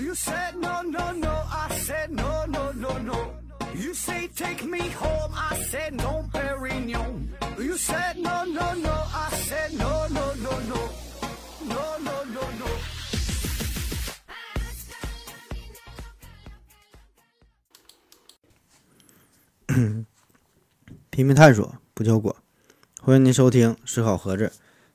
[0.00, 1.30] You said no, no, no.
[1.52, 3.34] I said no, no, no, no.
[3.74, 5.30] You say take me home.
[5.34, 7.28] I said no, Perignon.
[7.58, 8.90] You said no, no, no.
[8.90, 10.88] I said no, no, no, no.
[11.68, 12.66] No, no, no, no.
[21.10, 22.34] 拼命探索，不求果。
[23.02, 24.46] 欢迎您收听《思考盒子》，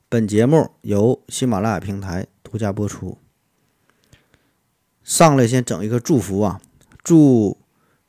[0.08, 3.18] 本节目由喜马拉雅平台独家播出。
[5.06, 6.60] 上来先整一个祝福啊，
[7.04, 7.56] 祝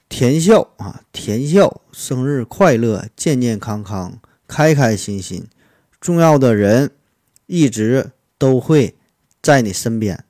[0.09, 5.45] 田笑啊，田笑生日快乐，健健康康，开开心心。
[6.01, 6.89] 重要的人
[7.45, 8.95] 一直都会
[9.43, 10.25] 在你身边，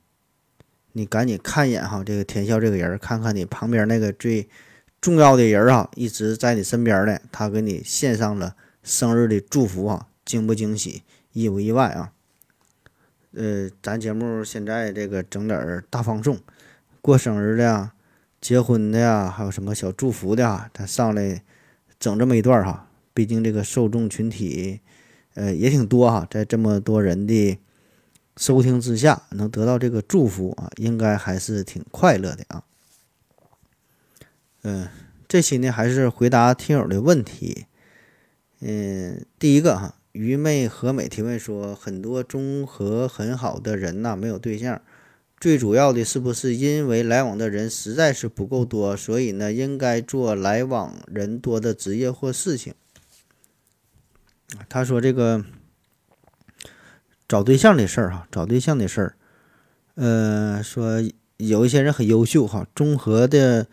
[0.92, 4.50] 你赶紧看一眼哈，这个田笑这个人，看看你旁边那个最
[5.00, 12.12] 重要的人啊，一直在你身边的，他给你献上了生日的祝福啊，惊不惊喜，意不意外啊？
[13.32, 16.40] 呃，咱节目现在这个整点儿大放送，
[17.08, 17.94] 过生日的呀、
[18.42, 21.42] 结婚的呀，还有什么小祝福的啊，咱上来
[21.98, 22.90] 整这么一段哈。
[23.14, 24.82] 毕竟这个受众群体，
[25.36, 27.58] 呃，也挺多哈，在这么多人的
[28.36, 32.64] 收听之下，能得到这个祝福啊，应该还是挺快乐的啊。
[34.64, 34.90] 嗯，
[35.30, 37.68] 这期呢还是回答听友的问题。
[38.60, 44.82] 嗯，第一个哈，愚昧和美提问说，很多综合很好的人呐、没有对象，
[45.40, 52.74] 最主要的是不是因为来往的人实在是不够多，所以呢，应该做来往人多的职业或事情。
[54.68, 55.44] 他说这个
[57.28, 59.16] 找对象的事儿哈，找对象的事儿，
[59.96, 61.02] 呃，说
[61.38, 63.68] 有一些人很优秀哈，综合的。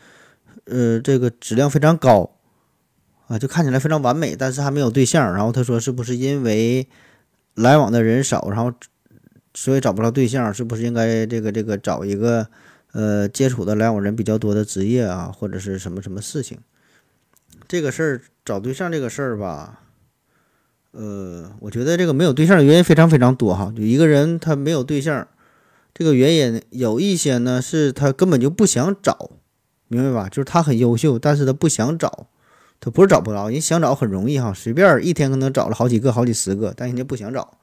[0.67, 2.39] 呃，这个质量非常高
[3.27, 5.35] 啊，就看起来非常完美，但是还没有对象。
[5.35, 6.89] 然后他说，是不是因为
[7.55, 8.73] 来往的人少，然后
[9.55, 10.53] 所以找不到对象？
[10.53, 12.49] 是不是应该这个这个找一个
[12.93, 16.59] 呃接触的来往人比较多的职业啊，或者是什么什么事情？
[17.67, 19.81] 这个事儿找对象这个事儿吧，
[20.91, 23.73] 呃，我觉得这个没有对象的原因非常非常多哈。
[23.75, 25.27] 就一个人他没有对象，
[25.95, 29.31] 这个原因有一些呢是他根本就不想找。
[29.87, 30.29] 明白吧？
[30.31, 32.27] 就是他很优秀，但是他不想找，
[32.81, 37.59] 他不是找不着，人想找很容易哈，随便一天可能找了好几个、好几十个，但人家不想找。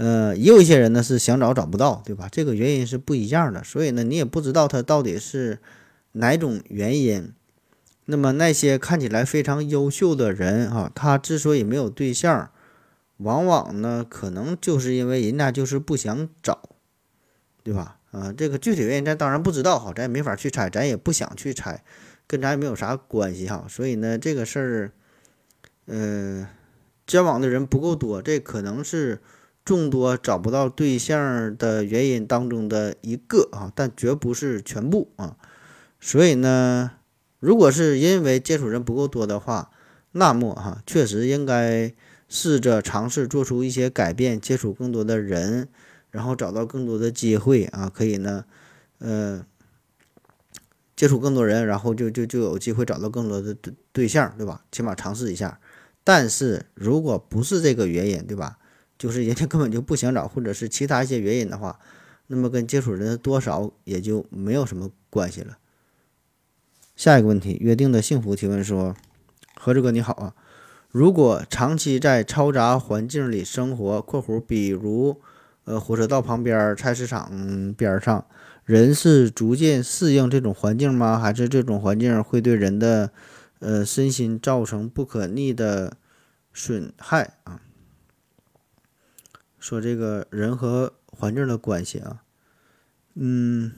[0.00, 2.26] 呃，也有一些人呢是想找找不到，对吧？
[2.32, 5.58] 这个原因是不一样的，所以呢，你也不知道他到底是
[6.12, 7.34] 哪种原因。
[8.06, 12.50] 那么那些看起来非常优秀的人哈，他之所以没有对象，
[13.18, 16.70] 往往呢可能就是因为人家就是不想找，
[17.62, 17.98] 对吧？
[18.10, 21.84] 啊，这个具体原因咱当然不知道哈，咱也没法去猜，咱也不想去猜，
[22.26, 23.66] 跟咱也没有啥关系哈。
[23.68, 24.92] 所以呢，这个事儿，
[25.84, 26.48] 呃，
[27.06, 29.20] 交往的人不够多，这可能是
[29.70, 35.36] 众多找不到对象的原因当中的一个啊，但绝不是全部啊。
[36.00, 36.90] 所以呢，
[37.38, 39.70] 如果是因为接触人不够多的话，
[40.10, 41.94] 那么哈，确实应该
[42.28, 45.68] 试着尝试做出一些改变，接触更多的人。
[46.10, 48.44] 然后找到更多的机会啊，可以呢，
[48.98, 49.46] 呃，
[50.96, 54.64] 接触更多人，然后就就就有机会找到更多的对对象，对吧？
[54.72, 55.60] 起码尝试一下。
[56.02, 58.58] 但是如果不是这个原因，对吧？
[59.00, 61.78] 就是人家根本就不想找，或者是其他一些原因的话，
[62.26, 65.56] 那么跟接触人的多少也就没有什么关系了。
[66.94, 68.94] 下一个问题，约定的幸福提问说：
[69.56, 70.34] 何志哥你好啊，
[70.90, 75.20] 如果长期在嘈杂环境里生活（括弧比如）。
[75.64, 78.24] 呃，火车道旁边、菜市场边上，
[78.64, 81.18] 人是逐渐适应这种环境吗？
[81.18, 83.12] 还是这种环境会对人的
[83.60, 85.96] 呃身心造成不可逆的
[86.52, 87.60] 损害啊？
[89.60, 92.22] 说这个人和环境的关系啊，
[93.14, 93.70] 嗯，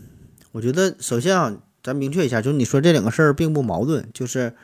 [0.52, 4.54] 我觉得首先啊，咱明确一下，就是你说这两个事儿并不矛盾，就是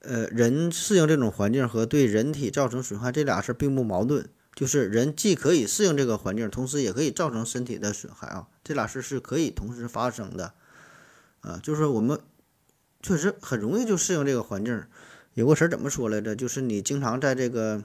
[0.00, 4.28] 呃，人适应这种环境和对人体造成损害这俩事儿并不矛盾。
[4.54, 10.54] 就是人既可以适应这个环境，同时也可以造成身体的损害啊，这俩事是可以同时发生的，
[11.40, 12.18] 啊，就是我们
[13.02, 14.82] 确实很容易就适应这个环境。
[15.34, 16.34] 有个词儿怎么说来着？
[16.34, 17.82] 就是你经常在这个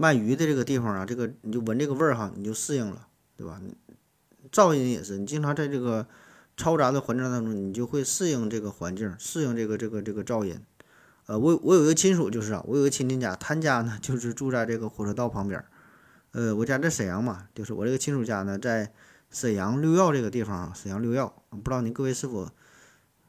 [0.00, 3.06] 卖鱼的这个地方啊，这个你就闻这个味儿哈，你就适应了，
[3.36, 3.60] 对吧？
[4.50, 6.06] 噪音也是，你经常在这个
[6.56, 10.58] 嘈杂的环境当中，你就会适应这个环境，适应这个这个这个噪音。
[11.26, 15.62] 呃，我我有一个亲属，就是啊，我有个亲戚家，他家呢 就是住在这个火车道旁边。
[16.32, 18.90] 呃，我家在沈阳嘛，就是我这个亲属家呢在
[19.30, 22.48] 沈阳六药这个地方，沈阳六药，不知道您各位是否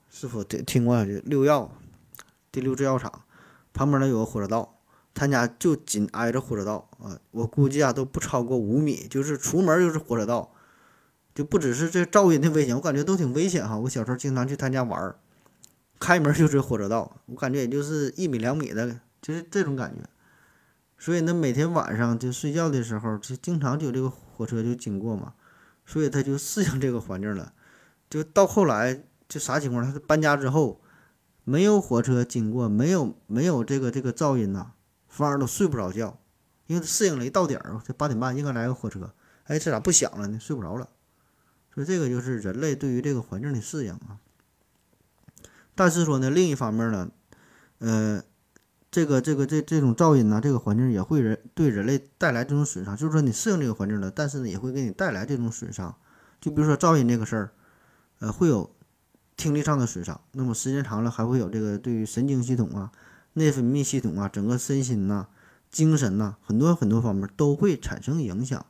[0.10, 1.70] 是否听听过六药
[2.50, 3.24] 第六制药厂
[3.74, 4.80] 旁边呢有个火车道，
[5.14, 10.54] 他家就紧挨着火车道啊，我估计啊都不超过五米，就是出门就是火车道，
[11.36, 13.78] 就不只是这噪音的危险，我感觉都挺危险哈。
[13.78, 15.16] 我小时候经常去他家玩儿，
[16.00, 20.10] 开门就是火车道，我感觉也就是一米两米的，就是这种感觉。
[20.98, 25.34] 所以呢，每天晚上就睡觉的时候，就经常就这个火车就经过嘛，
[25.86, 27.54] 所以他就适应这个环境了。
[28.10, 29.84] 就到后来就啥情况？
[29.84, 30.80] 他是搬家之后，
[31.44, 34.74] 没有火车经过，没有没有这个这个噪音呐，
[35.12, 36.18] 反而都睡不着觉，
[36.66, 39.14] 因为适应了一到点儿，这八点半应该来个火车，
[39.44, 40.40] 哎，这咋不响了呢？
[40.40, 40.90] 睡不着了。
[41.76, 44.18] 所以这个就是人类对于这个环境的适应啊。
[45.76, 47.12] 但是说呢，另一方面呢，
[47.78, 48.24] 呃。
[48.94, 52.94] 这个这个这这种噪音呢，这个环境也会人对人类带来这种损伤。
[52.98, 55.96] 就是说你适应这个环境了，但是呢也会给你带来这种损伤。
[56.42, 57.52] 就比如说噪音这个事儿，
[58.20, 58.70] 呃，会有
[59.38, 60.20] 听力上的损伤。
[60.34, 62.92] 那么时间长了，还会有这个对于神经系统啊、
[63.34, 65.28] 内分泌系统啊、整个身心呐、
[65.72, 68.66] 精神呐很多很多方面都会产生影响，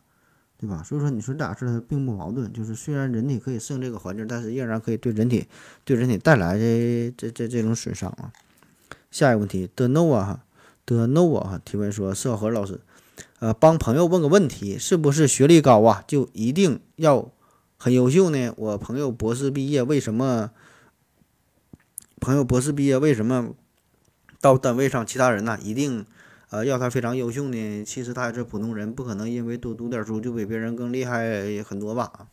[0.60, 0.84] 对吧？
[0.84, 2.54] 所以说你说这俩事并不矛盾。
[2.54, 5.48] 就是虽然人体可以适应这个环境，但是依然可以对人体
[5.84, 8.32] 对人体带来这这这这种损伤啊。
[9.10, 10.44] 下一个问题，the no 啊哈
[10.86, 12.80] ，the no 啊哈，提问说：邵和老师，
[13.40, 17.32] 呃，帮朋友问个问题，是不是学历高啊就一定要
[17.78, 18.54] 很优秀呢？
[18.56, 20.52] 我朋友博士毕业，为什么？
[22.20, 23.56] 朋友博士毕业为什么
[24.42, 26.06] 到单位上其他人呢一定
[26.50, 27.86] 呃要他非常优秀呢？
[27.86, 32.28] 其实他也是普通人，不可能因为多读点书就比别人更厉害很多吧？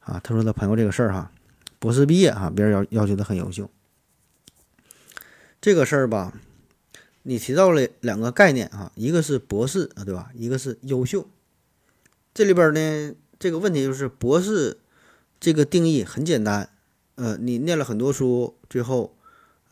[0.00, 1.30] 啊，他说他朋友这个事儿哈，
[1.78, 3.68] 博士毕业哈，别人要要求他很优秀。
[5.60, 6.32] 这个事儿吧，
[7.22, 10.30] 你提到了两个概念啊，一个是博士啊，对吧？
[10.34, 11.28] 一个是优秀。
[12.34, 14.78] 这里边呢，这个问题就是博士
[15.38, 16.68] 这个定义很简单，
[17.14, 19.14] 呃，你念了很多书，最后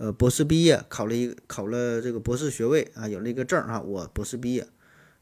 [0.01, 4.67] 呃博士毕业，考了一考了这个博士学位啊，有了一个证啊，我博士毕业，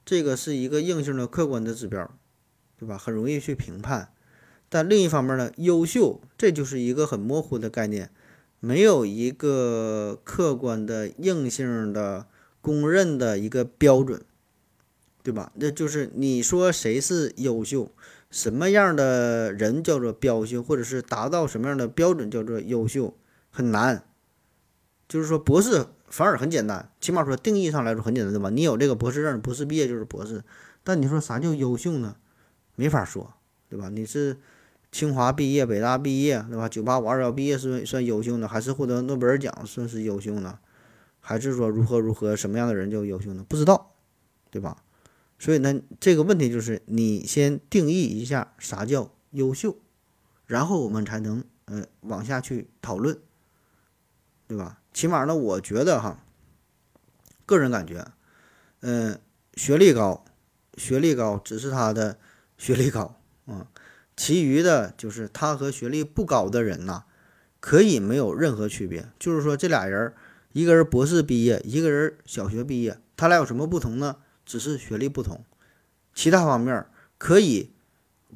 [0.04, 2.08] 这个是一个硬性的客观的指标，
[2.78, 2.96] 对吧？
[2.96, 4.12] 很容易去评判。
[4.68, 8.10] 但另一方面呢，优秀这就是一个很模糊的概念。
[8.60, 12.26] 没有一个客观的硬性的
[12.60, 14.22] 公认的一个标准，
[15.22, 15.52] 对吧？
[15.56, 17.90] 那就是你说谁是优秀，
[18.30, 23.16] 什么样的人叫做标秀，或者是达到什么样的标准叫做优秀，
[23.50, 24.04] 很难。
[25.08, 28.50] 就是说博士反而很简单，起码说定义上来说很简单，对吧？
[28.50, 30.44] 你有这个博士证，博士毕业就是博士。
[30.84, 32.16] 但你说啥叫优秀呢？
[32.76, 33.34] 没法说，
[33.68, 33.88] 对吧？
[33.88, 34.38] 你是。
[34.90, 36.66] 清华毕业，北大毕业，对吧？
[36.66, 40.58] 九八五二幺毕业是算优秀呢，还是获得诺贝尔奖算是优秀呢？
[41.20, 43.44] 还是说如何如何什么样的人叫优秀呢？
[43.46, 43.92] 不知道，
[44.50, 44.82] 对吧？
[45.38, 49.76] 所以呢，这个问题就是你先定义一下啥叫优秀，
[50.46, 53.18] 然后我们才能呃往下去讨论，
[54.46, 54.80] 对吧？
[54.98, 56.18] 起码呢，我觉得哈，
[57.46, 58.04] 个人感觉，
[58.80, 59.20] 嗯，
[59.54, 60.24] 学历高，
[60.76, 62.18] 学历高只是他的
[62.56, 63.14] 学历高
[63.46, 63.68] 啊。
[64.16, 67.04] 其余的就是他和学历不高的人呐，
[67.60, 69.08] 可以没有任何区别。
[69.20, 70.12] 就是说，这俩人，
[70.50, 74.16] 一个人博士毕业，一个人小学毕业，他俩有什么不同呢？
[74.44, 75.44] 只是学历不同，
[76.12, 76.84] 其他方面
[77.18, 77.70] 可以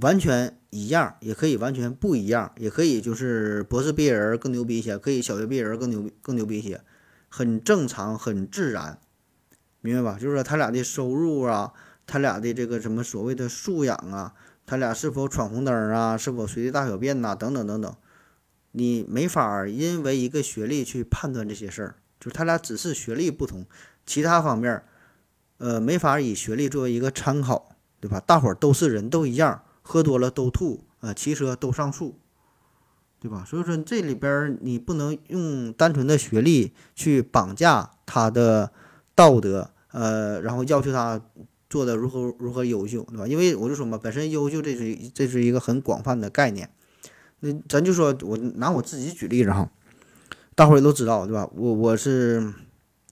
[0.01, 6.81] 完全一样，也可以完全不一样，也可以就是博士毕业人更牛逼一些，可以小学毕业人更牛更牛逼一些，
[7.29, 8.99] 很正常，很自然，
[9.83, 10.19] 明白吧？
[10.19, 11.75] 就是说，他俩的收入啊，
[12.07, 14.35] 他俩的这个什么所谓的素养啊。
[14.65, 16.17] 他俩是否闯红灯啊？
[16.17, 17.35] 是否随地大小便呐？
[17.35, 17.95] 等等等等，
[18.71, 21.97] 你没法因为一个学历去判断这些事儿。
[22.19, 23.67] 就是他俩只是学历不同，
[24.07, 24.83] 其他方面，
[25.59, 28.21] 呃，没法以学历作为一个参考，对吧？
[28.21, 32.19] 大伙儿都是人都一样，喝多了都吐啊，骑车都上树，
[33.21, 33.45] 对吧？
[33.47, 38.73] 所以说这里边你不能用单纯的学历去绑架他的
[39.15, 41.21] 道德，呃，然后要求他。
[41.73, 43.27] 做的如何如何优秀，对吧？
[43.27, 46.69] 因为我就说嘛，本身优秀这是这是一个很广泛的概念。
[47.41, 49.71] 那咱就说我拿我自己举例子哈，
[50.55, 51.49] 大伙儿也都知道，对吧？
[51.55, 52.53] 我我是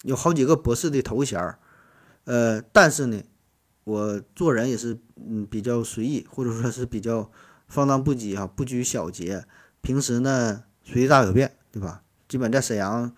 [0.02, 1.58] 有好几个博士的头衔儿，
[2.24, 3.22] 呃，但是呢，
[3.84, 4.98] 我做人也是
[5.28, 7.30] 嗯比较随意，或者说是比较
[7.68, 9.44] 放荡不羁哈，不拘小节。
[9.80, 12.02] 平时呢随大小便，对吧？
[12.28, 13.12] 基本在沈阳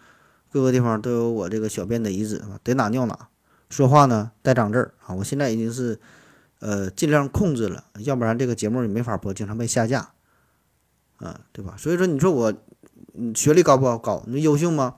[0.50, 3.28] 各个地方都有我这个小便的遗址，得哪尿哪。
[3.68, 5.14] 说话呢带脏字儿啊！
[5.14, 5.99] 我现在已经是，
[6.59, 10.12] 呃，尽量控制了，要不然这个节目也没法播，经常被下架，
[11.16, 11.75] 啊，对吧？
[11.78, 12.52] 所以说，你说我，
[13.14, 13.97] 嗯，学历高不高？
[13.97, 14.97] 高，那优秀吗？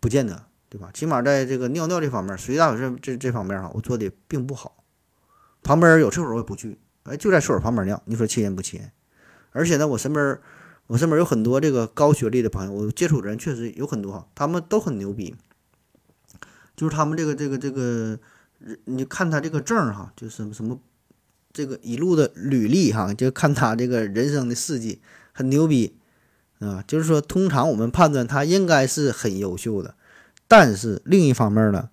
[0.00, 0.90] 不见得，对吧？
[0.94, 4.77] 起码在这个尿尿这方面，随大小这这这方面哈，我做的并不好。
[5.62, 8.90] 旁边有厕所我也不去，哎，就在厕所旁边尿，你说气人不气人？
[9.52, 10.38] 而且呢，我身边
[10.86, 15.34] 我身边有很多这个高学历的朋友，我接触的人确实有很多哈，他们都很牛逼。
[16.76, 18.18] 就是他们这个这个这个，
[18.84, 20.78] 你看他这个证哈，就什么什么
[21.52, 25.00] 这个一路的履历哈，就看他这个人生的事迹
[25.32, 25.96] 很牛逼
[26.60, 26.84] 啊。
[26.86, 29.96] 就是说，通常我们判断他应该是很优秀的，
[30.46, 31.90] 但是另一方面呢，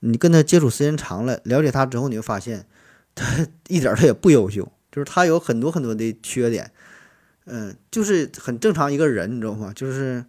[0.00, 2.66] 你跟他接触时间长了，了解他之后，你会发现
[3.18, 6.70] 他 一点他也不优秀，就是他有很多很多的缺点，
[7.44, 9.72] 嗯，就是很正常一个人，你知道吗？
[9.74, 10.24] 就是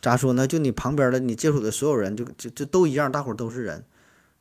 [0.00, 0.46] 咋说呢？
[0.46, 3.84] 就你旁边的你接触的所有人，就就就都一样，大伙儿都是人。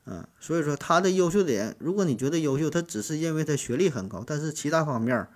[0.06, 5.28] 嗯，所以说他的优秀点，如果你觉得优秀，他只是因为他学历很高，但是其他方面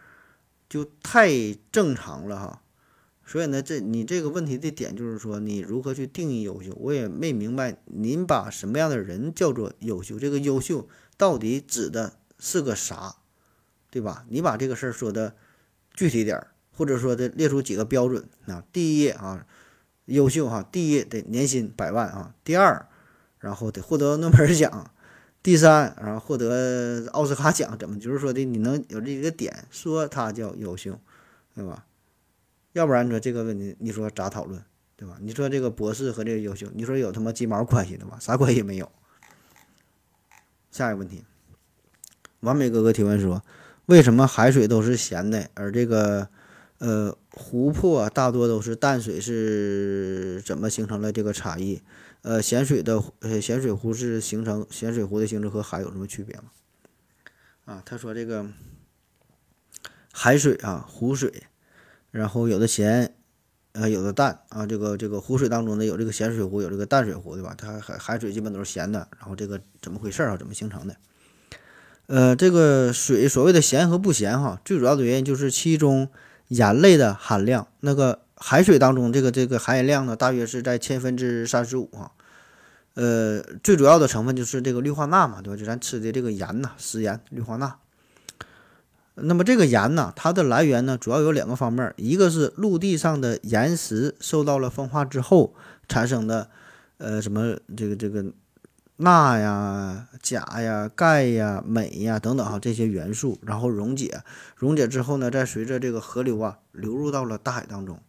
[0.70, 1.32] 就太
[1.72, 2.62] 正常了哈。
[3.26, 6.74] 所以呢，这你这个问题的点就是说，你如何去定义优秀？
[6.76, 10.88] 我也没明白您把什么样的人叫做优秀，这个优秀
[11.18, 13.16] 到底指的是个啥，
[13.90, 14.26] 对吧？
[14.30, 15.36] 你把这个事儿说的
[15.94, 18.64] 具体点儿，或者说的列出几个标准啊。
[18.72, 19.46] 第一啊，
[20.06, 22.36] 优秀哈，第一得年薪百万啊。
[22.44, 22.88] 第二。
[23.40, 24.92] 然后得获得诺贝尔奖，
[25.44, 31.00] 第三，然后获得奥斯卡奖，怎么就是说的你能有这一个点说他叫优秀，
[31.54, 31.86] 对吧？
[32.74, 34.62] 要不然你说这个问题，你说咋讨论，
[34.96, 35.20] 对吧？
[35.22, 38.18] 你说这个博士和这个优秀，你说有他妈鸡毛关系的吗？
[38.20, 38.92] 啥关系没有？
[40.72, 41.24] 下一个问题，
[42.48, 43.44] 完美哥哥提问说，
[43.88, 46.30] 为什么海水都是咸的，而这个
[46.78, 51.82] 呃湖泊大多都是淡水，是怎么形成了这个差异？
[52.22, 56.44] 呃，咸水的呃咸水湖是形成咸水湖的形成和海有什么区别吗？
[57.66, 58.46] 啊，他说这个
[60.14, 61.44] 海水啊，湖水，
[62.12, 63.14] 然后有的咸，
[63.74, 64.66] 呃，有的淡啊。
[64.66, 67.54] 这个这个湖水当中呢，有这个咸水湖，有这个淡水湖，对吧？
[67.58, 69.08] 它海海水基本都是咸的。
[69.20, 70.38] 然后这个怎么回事啊？
[70.38, 70.96] 怎么形成的？
[72.08, 76.10] 呃，这个水所谓的咸和不咸哈，最主要的原因就是其中
[76.50, 78.20] 盐类的含量那个。
[78.40, 82.12] 海水当中，这个这个含盐量呢，大约是在千分之三十五啊。
[82.94, 85.58] 呃，最主要的成分就是这个氯化钠嘛，对吧？
[85.58, 87.80] 就咱吃的这个盐呐，食盐氯化钠。
[89.16, 95.56] 那么这个盐呢，它的来源呢，主要有两个方面，一个是陆地上的岩石受到了风化之后
[95.90, 96.48] 产生的，
[97.00, 98.24] 呃，什么这个这个
[98.98, 104.24] 钠呀、钾呀、钙呀、镁呀等等哈这些元素，然后溶解，
[104.56, 108.02] 溶解之后呢，再随着这个河流啊流入到了大海当中。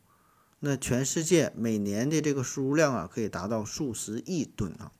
[0.60, 4.90] 那全世界每年的这个输入量啊，可以达到数十亿吨啊。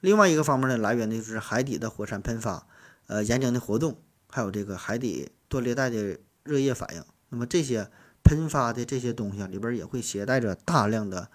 [0.00, 2.66] 另外一个方面呢，来源呢就是海底的火山喷发，
[3.06, 7.02] 呃，岩浆的活动，还有这个海底断裂带的热液反应。
[7.30, 7.90] 那么这些
[8.22, 11.28] 喷发的这些东西啊，里边也会携带着大量的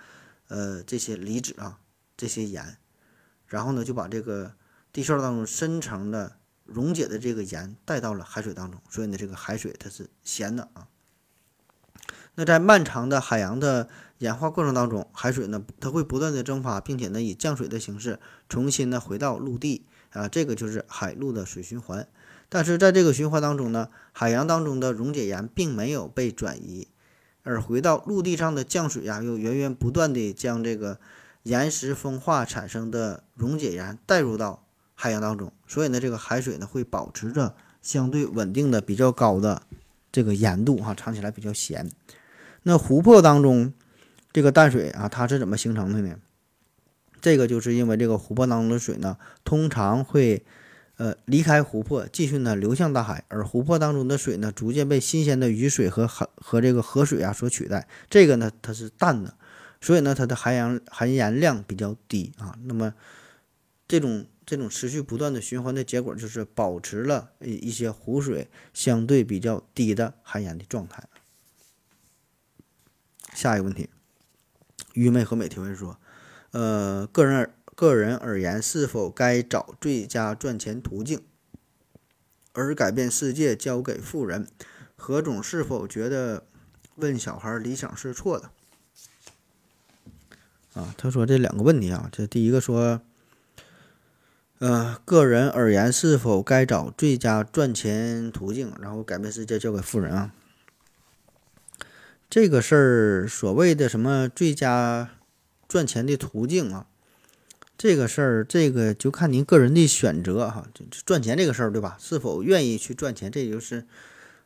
[0.48, 1.80] 呃这些离子啊，
[2.16, 2.78] 这些盐，
[3.56, 4.52] 然后呢就把这个
[4.92, 6.36] 地壳当中深层的
[6.66, 10.90] 溶解的这个盐带到了海水当中，所以呢这个海水它是咸的啊。
[12.36, 18.20] 那在漫长的海洋的演化过程当中，海水呢，它会不断的蒸发，并且呢，以降水的形式
[18.50, 22.06] 重新呢回到陆地啊，这个就是海陆的水循环。
[22.50, 26.90] 但是在这个循环当中呢，海洋当中的溶解盐并没有被转移，
[27.44, 31.00] 而回到陆地上的降水呀，又源源不断的将这个
[31.46, 39.62] 岩石风化产生的溶解盐带入到海洋当中，所以呢，这个海水呢会保持着相对稳定的比较高的
[40.12, 41.92] 这个盐度哈，尝起来比较咸。
[42.64, 43.74] 那湖泊当中，
[44.34, 46.16] 这个淡水啊，它是怎么形成的呢？
[47.22, 50.44] 这个就是因为这个湖泊当中的水呢，通常会，
[50.98, 57.88] 呃，离开湖泊，继续呢流向大海，而湖泊当中的水呢，逐渐被新鲜的雨水和海和这个河水啊所取代。
[58.10, 59.36] 这个呢，它是淡的，
[59.86, 62.58] 所以呢，它的含盐含盐量比较低啊。
[62.64, 62.96] 那么，
[63.88, 71.08] 这种这种持续不断的循环的结果，就是保持了一一些湖水相对比较低的含盐的状态。
[73.36, 73.92] 下一个问题，
[74.96, 76.00] 愚昧和美提问说
[76.50, 81.22] ：“呃，个人个人而言，是否该找最佳赚钱途径，
[82.54, 84.48] 而改变世界交给富人？
[84.96, 86.48] 何总是否觉得
[86.96, 88.50] 问小孩理想是错的？”
[90.76, 93.02] 啊，他说这两个问题啊，这第一个说
[94.60, 100.34] ：“呃，个人而言，是否该找最佳赚钱途径，然后改变世界交给富人啊？”
[102.30, 105.12] 这个事儿，所谓的什么最佳
[105.68, 106.88] 赚钱的途径啊？
[107.78, 110.68] 这个事儿，这个就看您个人的选择哈。
[111.06, 111.98] 赚钱这个事儿，对吧？
[112.00, 113.86] 是否愿意去赚钱，这就是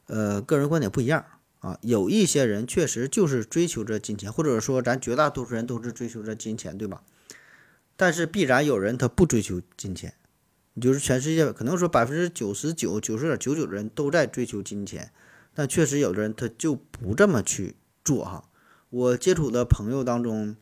[0.07, 1.25] 呃个人观点不一样
[1.59, 1.77] 啊。
[1.81, 7.03] 有一些人确实就是追求着金钱，或者说咱绝大多数人都是追求着金钱，对吧？
[7.95, 10.13] 但是必然有人他不追求金钱，
[10.73, 15.11] 你就是全世界可能说百分之九十九、九十点九九的人都在追求金钱。
[15.53, 17.75] 但确实有的人他就不这么去
[18.05, 18.45] 做哈，
[18.89, 20.55] 我接触的朋友当中，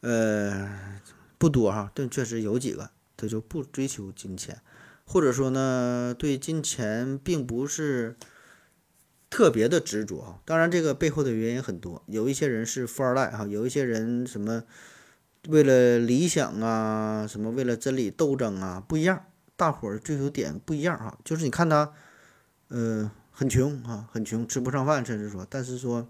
[0.00, 1.00] 呃
[1.36, 4.60] 不多哈，但确实有几个他就不追求金钱
[5.04, 8.14] 或者说呢，对金钱并不是
[9.34, 10.38] 特别的执着啊。
[10.44, 14.62] 当然，这个背后的原因很多，有一些人是富二代哈，有一些人什么
[15.48, 19.24] 为了理想啊，什么为了真理斗争啊，不一样，
[19.56, 21.18] 大伙追求点不一样哈。
[21.24, 21.92] 就是你看他，
[22.68, 26.08] 呃，很穷啊，很穷，吃不上饭，甚至说，但是说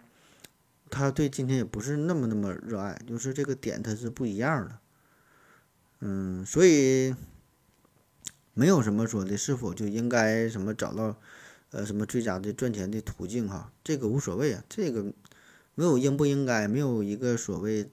[0.91, 4.79] 他对今天也不是那么那么热爱，就是这个点他是不一样的。
[6.01, 7.15] 嗯，所以。
[8.57, 11.19] 没有什么说的，是否就应该什么找到，
[11.75, 13.73] 呃，什么最佳的赚钱的途径哈？
[13.83, 15.13] 这个无所谓啊，这个
[15.75, 17.91] 没有应不应该，没有一个所谓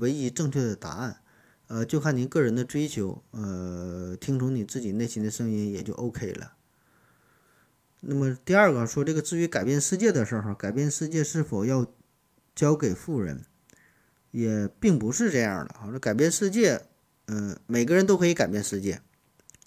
[0.00, 1.20] 唯一正确的答案，
[1.66, 6.54] 呃，就看您个人的追求，呃，听从你自己内心的声音也就 OK 了。
[8.00, 11.86] 那么第二个说这个至于改变世界的事儿哈，改变世界是否要
[12.54, 13.44] 交给富人，
[14.30, 15.90] 也并不是这样的哈。
[15.92, 16.80] 这改变世界，
[17.26, 19.02] 嗯，每个人都可以改变世界。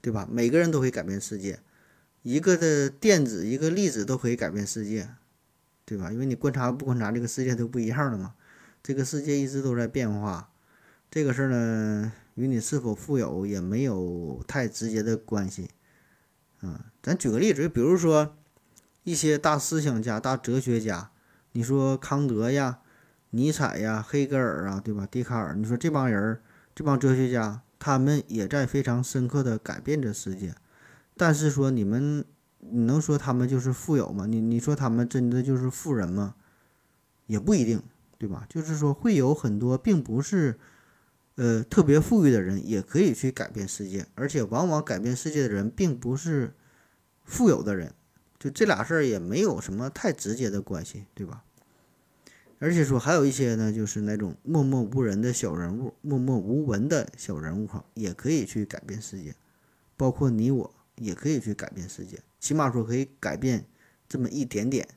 [0.02, 0.28] 对吧？
[0.32, 1.60] 每个人都可以改变世界，
[2.26, 5.10] 一个的电子，一个粒子都可以改变世界，
[5.86, 6.12] 对吧？
[6.12, 8.34] 因为你观察不观察，这个世界都不一样了嘛。
[8.82, 10.50] 这个世界一直都在变化，
[11.12, 15.70] 这个事儿呢，与你是否富有也没有太直接的关系。
[16.64, 18.36] 嗯，咱举个例子，就比如说
[19.04, 21.12] 一些大思想家、大哲学家，
[21.52, 22.80] 你说康德呀、
[23.30, 25.06] 尼采呀、黑格尔啊，对吧？
[25.06, 26.42] 笛卡尔，你说这帮人，
[26.74, 27.62] 这帮哲学家。
[27.78, 30.56] 他们也在非常深刻的改变着世界，
[31.18, 32.26] 但是说你们，
[32.60, 34.26] 你能说他们就是富有吗？
[34.26, 36.36] 你你说他们真的就是富人吗？
[37.28, 37.82] 也不一定，
[38.18, 38.46] 对吧？
[38.50, 40.60] 就是说会有很多并不是，
[41.36, 46.54] 呃，特别富裕的人也可以去改变世界，而且往往改变世界的人并不是
[47.24, 47.94] 富有的人，
[48.38, 51.44] 就这俩事儿也没有什么太直接的关系，对吧？
[52.60, 59.36] 而且说还有一些呢，就是那种默默无人的小人物，默默无闻的小人物哈，也可以去改变世界，
[59.98, 63.66] 包括你我也可以去改变世界，起码说可以改变
[64.08, 64.88] 这么一点点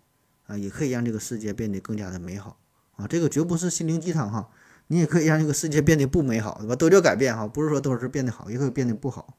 [0.46, 2.60] 啊，也可以让这个世界变得更加的美好
[2.96, 3.06] 啊。
[3.06, 4.50] 这个绝不是心灵鸡汤哈，
[4.86, 6.76] 你也可以让这个世界变得不美好，对吧？
[6.76, 9.36] 都叫改变哈，不是说都是变得好，也可以变得不好，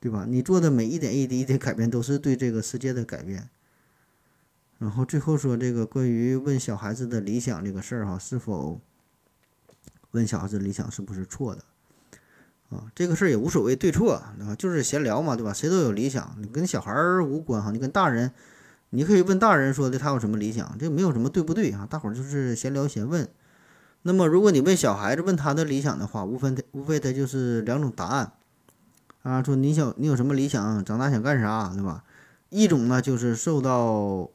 [0.00, 0.26] 对吧？
[0.28, 3.48] 你做的每一点一滴的改变，都是对这个世界的改变。
[4.78, 8.80] 然后最后说这个关于问小孩子的理想这个事儿哈，是否
[10.10, 11.64] 问小孩子理想是不是错的
[12.76, 12.84] 啊？
[12.94, 15.52] 这个事儿也无所谓对错啊，就是闲聊嘛，对吧？
[15.52, 18.32] 谁都有理想，你跟小孩儿无关哈，你跟大人，
[18.90, 21.86] 你可以问大人说的他有什么理想，这没有什么对不对啊？
[21.88, 23.28] 大伙儿就是闲聊闲问。
[24.02, 28.32] 那么如果你问小孩子问他的理想的话，无非他无非他就是两种答案
[29.22, 32.02] 啊，说你想你有什么理想，长大想干啥，对吧？
[32.48, 34.28] 一种呢就是受到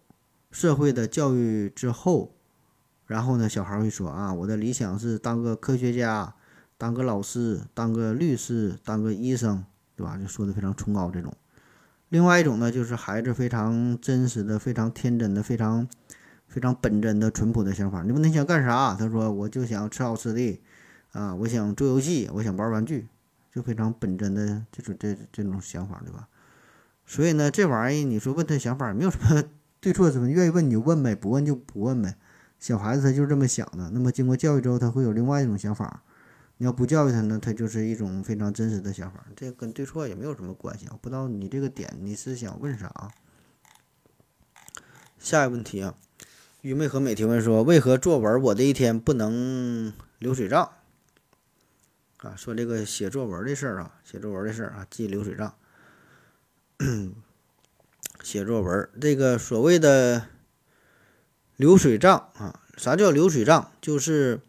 [0.52, 2.32] 社会的教育之后，
[3.06, 6.34] 然后呢，小孩会说啊，我的理想是当个科学家，
[6.78, 10.18] 当个老师，当个律师，当个医生，对吧？
[10.18, 11.34] 就说的非常崇高这种。
[12.10, 15.88] 另外一种呢，就是孩子非常真实的、非常天真的、非常
[16.48, 18.04] 非常本真的、淳朴的想法。
[18.04, 18.96] 你问他想干啥？
[18.96, 20.62] 他说我就想吃好吃的，
[21.12, 23.08] 啊，我想做游戏，我想玩玩具，
[23.54, 26.28] 就非常本真的这种这这种想法，对吧？
[27.06, 29.44] 所以呢，这玩意儿你说问他想法，没有什么。
[29.80, 30.28] 对错什么？
[30.28, 32.16] 愿意问你就问呗，不问就不问呗。
[32.60, 33.92] 小孩子他就是这么想的。
[33.92, 36.02] 那么经过教育之后，他会有另外一种想法。
[36.58, 39.26] 你要不教育他呢，他就是一种非常真实的想法。
[39.36, 40.98] 这跟对错也没有什么关系啊。
[41.02, 43.12] 不知道你这个点你是想问啥？
[45.20, 45.96] 下一个问题啊，
[46.62, 50.72] 愚昧和美提问说：为何作文我的一天不能流水账？
[52.17, 55.54] 啊，说这个写作文的事儿啊，写作文的事儿啊，记流水账。
[58.24, 60.28] 写作文，这个所谓的
[61.56, 63.72] 流水账啊，啥叫流水账？
[63.80, 64.41] 就是，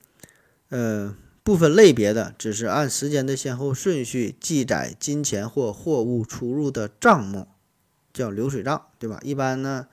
[0.69, 1.15] 呃，
[1.49, 7.49] 部分类别的，只是按时间的先后顺序记载金钱或货物出入的账目，
[8.13, 9.19] 叫流水账，对吧？
[9.23, 9.87] 一般呢，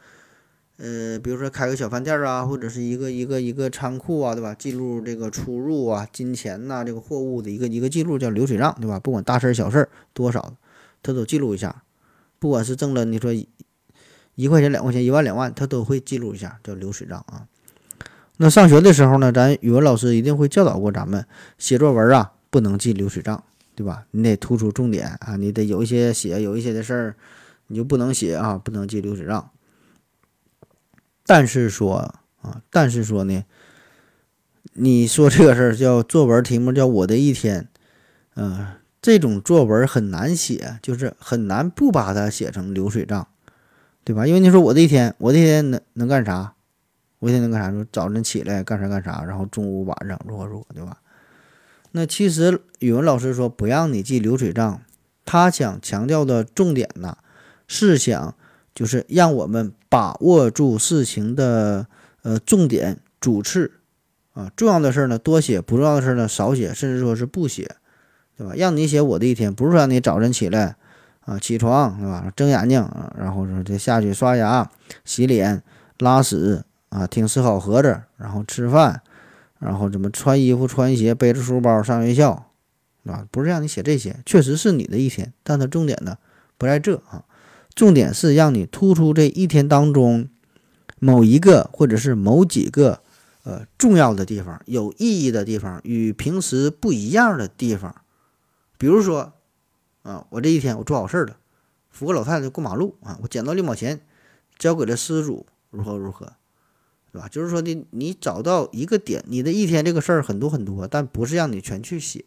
[0.75, 4.53] 呃，比如说开个小饭店啊，或者是一个一个一个仓库啊，对吧？
[4.53, 8.99] 记录这个出入啊，金钱呐，这个货物的一个一个记录叫流水账，对吧？
[8.99, 10.57] 不管大事儿小事儿多少，
[11.01, 11.83] 他都记录一下，
[12.37, 13.33] 不管是挣了，你说。
[14.37, 17.47] 一块钱、两块钱、一万、两万，他都会记录一下，叫流水账啊。
[18.37, 21.25] 那上学的时候呢，咱语文老师一定会教导过咱们，
[21.57, 23.43] 写作文啊不能记流水账，
[23.75, 24.05] 对吧？
[24.11, 27.15] 你得突出重点啊，你得有一些写，有一些的事儿
[27.67, 29.49] 你就不能写啊，不能记流水账。
[31.25, 33.43] 但是说啊，但是说呢，
[34.73, 37.69] 你说这个事儿叫作文题目叫我的一天，
[38.35, 38.67] 嗯，
[39.01, 43.27] 这种作文很难写，就是很难不把它写成流水账。
[44.03, 44.27] 对吧？
[44.27, 46.53] 因为你说我的一天，我的一天能能干啥？
[47.25, 47.71] 我一天能干啥？
[47.71, 50.97] 说早晨起来干啥干啥，然后中午晚上如何如何，对吧？
[51.91, 54.81] 那其实语文老师说不让你记流水账，
[55.25, 57.17] 他想强调的重点呢，
[57.67, 58.35] 是想
[58.75, 61.87] 就是让我们把握住事情的
[62.21, 63.71] 呃重点主次
[64.35, 67.75] 啊，重要的事儿呢多写，不重要的事儿呢少写，甚至说是不写，
[68.37, 68.53] 对吧？
[68.55, 70.75] 让你写我的一天，不是让你早晨起来
[71.21, 74.69] 啊起床是吧，睁眼睛啊，然后说就下去刷牙、
[75.03, 75.63] 洗脸、
[75.97, 76.63] 拉屎
[76.95, 79.01] 啊，听思考盒子，然后吃饭，
[79.59, 82.51] 然后怎么穿衣服、穿鞋、背着书包上学校。
[83.05, 86.17] 啊，不是让你写这些，确实是你的一天，但它重点呢
[86.57, 87.23] 不在这啊，
[87.75, 90.27] 重点是让你突出这一天当中
[90.97, 93.01] 某一个或者是某几个
[93.43, 97.95] 呃重要的地方、有意义的地方、与平时不一样的地方。
[98.79, 99.33] 比如说
[100.01, 101.37] 啊，我这一天我做好事了，
[101.91, 104.01] 扶个老太太过马路啊，我捡到六毛钱
[104.57, 106.33] 交给了失主，如何如何，
[107.15, 107.29] 对吧？
[107.29, 112.25] 就是说你，你找到一个点，你的一天这个事儿很多很多，但不是让你全去写。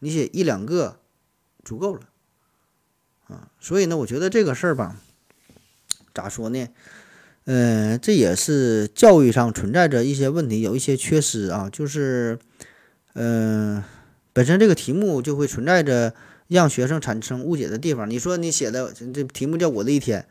[0.00, 1.00] 你写一两个
[1.64, 2.02] 足够了，
[3.28, 5.00] 啊，所以呢，我觉得这个事儿吧，
[6.12, 6.68] 咋说呢？
[7.46, 12.38] 嗯，这也是教育上存在着一些问题，有一些缺失啊，就是，
[13.14, 13.82] 嗯，
[14.34, 16.14] 本身这个题目就会存在着
[16.48, 18.10] 让学生产生误解的地方。
[18.10, 20.26] 你说你写的这题目叫我的一天，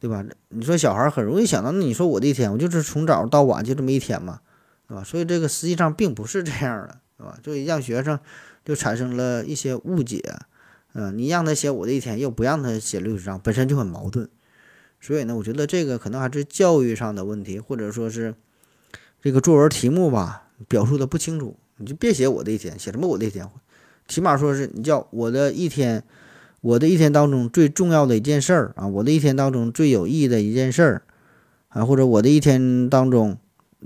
[0.00, 0.24] 对吧？
[0.48, 4.40] 你说小孩很容易想到，那你说我的一天，我就是从早到晚就这么一天嘛，
[4.86, 5.04] 对吧？
[5.04, 7.38] 所以这个实际上并不是这样的，对吧？
[7.44, 8.18] 所以让学生。
[8.64, 10.22] 就产生了一些误解，
[10.92, 14.28] 嗯，你让他写我的一天，又不让他写六十章，本身就很矛盾。
[15.00, 18.34] 所以呢，我觉得这个可能还是教育上的问题，或者说是
[19.22, 21.56] 这个作文题目吧，表述的不清楚。
[21.78, 23.48] 你就别写我的一天，写什么我的一天，
[24.06, 26.04] 起码说是你叫我的一天，
[26.60, 31.02] 我的一天当中最重要的一件事儿啊，我的一天当中最有意义的一件事儿
[31.68, 33.38] 啊，或者我的一天当中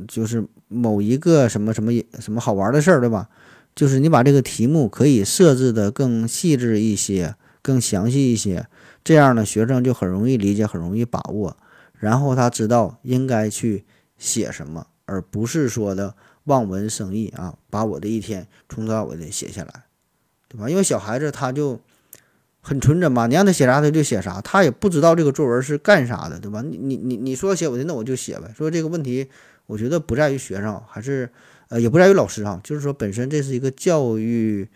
[0.09, 3.29] 就是某一个什么什么什么好玩的事儿，对吧？
[3.75, 8.67] 就是你把这个题目可以设置的更细致一些、更详细一些，
[9.03, 11.57] 这样呢，学生就很容易理解、很容易把握，
[11.99, 13.85] 然后他知道应该去
[14.19, 19.85] 写什么，而不是说的望文生义啊，把我的一天从头到尾的写下来，
[20.49, 20.69] 对吧？
[20.69, 21.81] 因为小孩子他就
[22.63, 26.63] 很纯真嘛，你让他写啥他就写啥，他也不知道这个作文是干啥的，对吧？
[26.63, 28.51] 你你你你说写我的，那我就写呗。
[28.57, 29.29] 所以这个问题，
[29.67, 31.29] 我觉得不在于学生，还是。
[31.69, 34.69] 呃，也不在于老师啊，就是说本身这是一个教育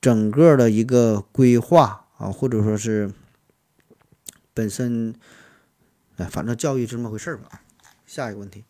[0.00, 3.12] 整个的一个规划啊，或者说是
[4.52, 5.14] 本身，
[6.16, 7.62] 哎，反正教育就这么回事儿吧。
[8.08, 8.64] 下一个问题，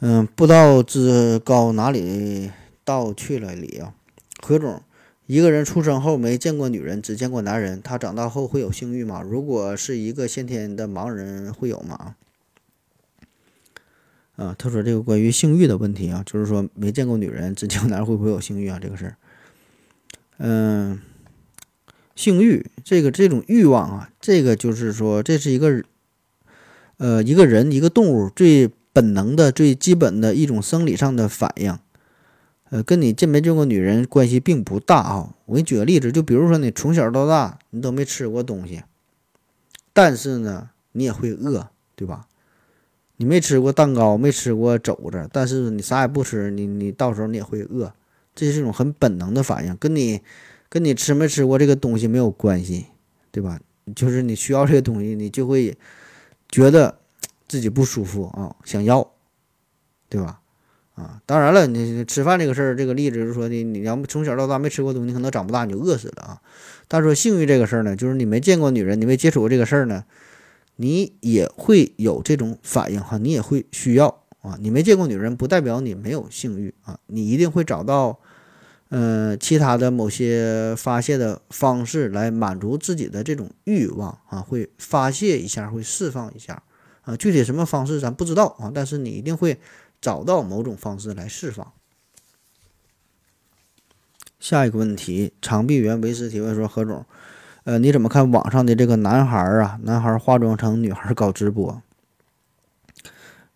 [0.00, 2.50] 嗯，不知道知高哪里
[2.86, 3.92] 道去了里啊？
[4.40, 4.82] 何总，
[5.28, 9.20] 一个人出生后没见过女人，只见过男人，他长大后会有性欲吗？
[9.20, 12.16] 如果是一个先天的盲人，会有吗？
[14.36, 18.78] 啊，他说这个关于性欲的问题啊，就是说没见过女人，只见过男人会不会有性欲啊？
[18.80, 19.16] 这个事儿，
[20.38, 20.98] 嗯，
[22.16, 25.84] 性欲这个这种欲望啊，这个就是说这是一个
[26.96, 31.78] 呃一个人一个动物最本能的最基本的一种生理上的反应，
[32.70, 35.34] 呃，跟你见没见过女人关系并不大啊。
[35.46, 38.82] 我给你举个例子，就比如说你从小到大你都没吃过东西，
[39.92, 42.26] 但是呢你也会饿，对吧？
[43.16, 47.92] 你没吃过蛋糕，没吃过肘子，但是你啥也不吃，你你到时候你也会饿，
[48.34, 50.20] 这是一种很本能的反应，跟你
[50.68, 52.86] 跟你吃没吃过这个东西没有关系，
[53.32, 53.58] 对吧？
[53.96, 55.76] 就是你需要这个东西，你就会
[56.48, 56.98] 觉得
[57.48, 59.10] 自己不舒服啊，想要，
[60.08, 60.40] 对吧？
[60.98, 66.40] 啊，当然了，你吃饭这个事儿，这个例子是说的，你要从小到大没吃过东西，你可能长不大你就饿死了啊。
[66.88, 70.04] 但是说性欲这个事儿呢，就是你没见过女人，你没接触过这个事儿呢。
[70.80, 74.56] 你也会有这种反应哈，你也会需要啊。
[74.60, 76.96] 你没见过女人，不代表你没有性欲啊。
[77.08, 78.20] 你一定会找到，
[78.90, 86.62] 呃，其他的某些发泄的方式来满足自己的这种欲望啊，会发泄一下，会释放一下
[87.02, 87.16] 啊。
[87.16, 89.58] 具体什么方式咱不知道啊，但是你一定会
[90.00, 91.72] 找到某种方式来释放。
[94.38, 97.04] 下一个问题，长臂猿维斯提问说：何总。
[97.64, 99.78] 呃，你怎么看网上的这个男孩啊？
[99.82, 101.82] 男孩化妆成女孩搞直播，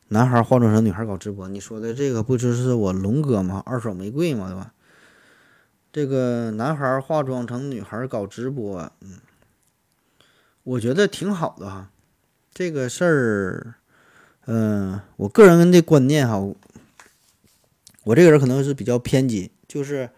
[0.09, 3.62] 男孩化妆成女孩搞直播，你说的这个不就是我龙哥吗？
[3.64, 4.74] 二手玫瑰吗，对吧？
[5.92, 9.20] 这个男孩化妆成女孩搞直播，嗯，
[10.64, 11.90] 我觉得挺好的哈。
[12.52, 13.76] 这个事儿，
[14.46, 16.38] 嗯，我个人的观念哈，
[18.05, 20.11] 我这个人可能是比较偏激，就是。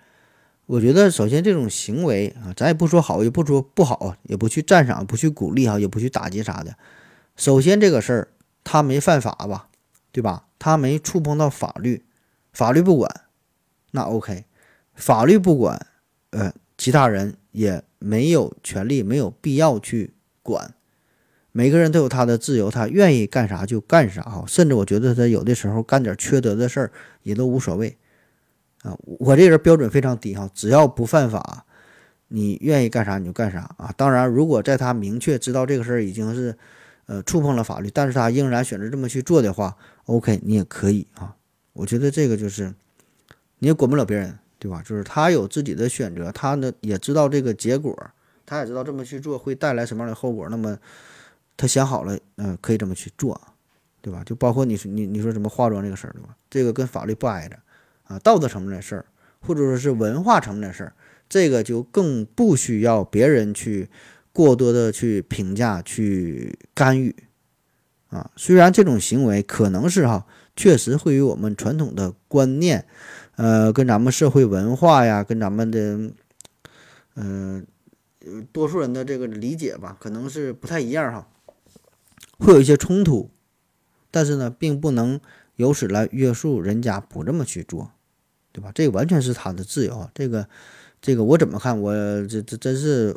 [0.67, 6.75] 我觉得，首先这种行为啊，咱也不说好，也不说不好，也不去赞赏，不去鼓励哈，也不去打击啥的。
[7.37, 8.29] 首先这个事儿，
[8.65, 9.69] 他没犯法吧，
[10.11, 10.47] 对吧？
[10.59, 12.03] 他没触碰到法律，
[12.55, 13.25] 法律不管，
[13.91, 14.47] 那 OK。
[14.95, 15.87] 法律不管，
[16.31, 20.74] 呃，其他人也没有权利、没有必要去管。
[21.57, 24.45] 每个人都有他的自由，他愿意干啥就干啥哈。
[24.47, 26.91] 甚至我觉得他有的时候干点缺德的事儿
[27.23, 27.97] 也都无所谓
[28.83, 28.99] 啊。
[29.05, 31.65] 我这人标准非常低哈，只要不犯法，
[32.27, 33.95] 你愿意干啥你就干啥啊。
[33.97, 36.59] 当然，如果在他明确知道这个事儿已经是
[37.07, 41.37] 呃触碰了法律，但是他仍然选择这么去做的话，OK，你也可以啊。
[41.73, 42.75] 我觉得这个就是
[43.61, 44.39] 你也管不了别人。
[44.57, 44.81] 对吧？
[44.83, 47.95] 就是他有自己的选择，他呢也知道这个结果，
[48.47, 50.49] 他也知道这么去做会带来什么样的后果。
[50.49, 50.79] 那么
[51.57, 53.41] 他想好了，嗯，可以这么去做，
[54.01, 54.23] 对吧？
[54.25, 56.37] 就包括你你你说什么化妆这个事儿，对吧？
[56.51, 57.57] 这个跟法律不挨着
[58.05, 59.07] 啊，道德层面的事儿，
[59.41, 60.93] 或者说是文化层面的事儿，
[61.29, 63.89] 这个就更不需要别人去
[64.33, 67.15] 过多的去评价、去干预
[68.09, 68.31] 啊。
[68.37, 72.87] 虽然这种行为可能是哈，确实会与我们传统的观念。
[73.37, 76.13] 呃，跟咱们社会文化呀，跟咱们的，
[77.17, 77.67] 嗯，
[78.53, 81.27] 多数人的这个理解吧，可能是不太一样哈，
[82.45, 83.31] 会有一些冲突，
[84.11, 85.19] 但是呢，并不能
[85.57, 87.91] 由此来约束人家不这么去做，
[88.53, 88.71] 对吧？
[88.75, 90.47] 这个完全是他的自由啊，这个，
[91.01, 91.81] 这个我怎么看？
[91.81, 91.93] 我
[92.27, 93.17] 这这真是，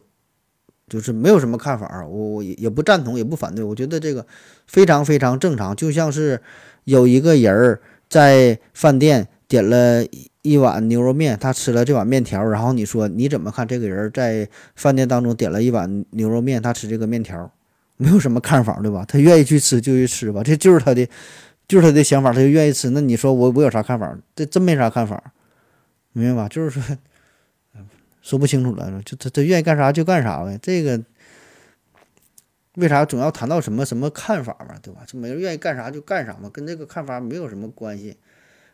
[0.88, 4.26] 就是没有什么看法，我我也也不赞同，也不反对，我觉得这个
[4.66, 6.42] 非常非常正常，就像是
[6.86, 9.28] 有一个人儿在饭店。
[9.50, 10.04] 点了
[10.42, 17.50] 一碗牛肉面，他吃了这碗面条，然后你说你怎么看这个人在饭店当中点了一碗牛肉面，他吃这个面条，
[17.98, 19.04] 没有什么看法，对吧？
[19.08, 21.08] 他愿意去吃就去吃吧，这就是他的，
[21.68, 22.92] 就是他的想法，他就愿意吃。
[22.92, 24.18] 那你说我我有啥看法？
[24.36, 25.34] 这真没啥看法，
[26.14, 26.50] 明白吧？
[26.50, 26.98] 就是说
[28.22, 30.60] 说不清楚了，就他他愿意干啥就干啥呗。
[30.62, 31.04] 这个
[32.76, 35.04] 为啥总要谈到什么什么看法嘛，对吧？
[35.08, 38.18] 就每个人愿意干啥就干啥嘛，跟这个看法没有什么关系。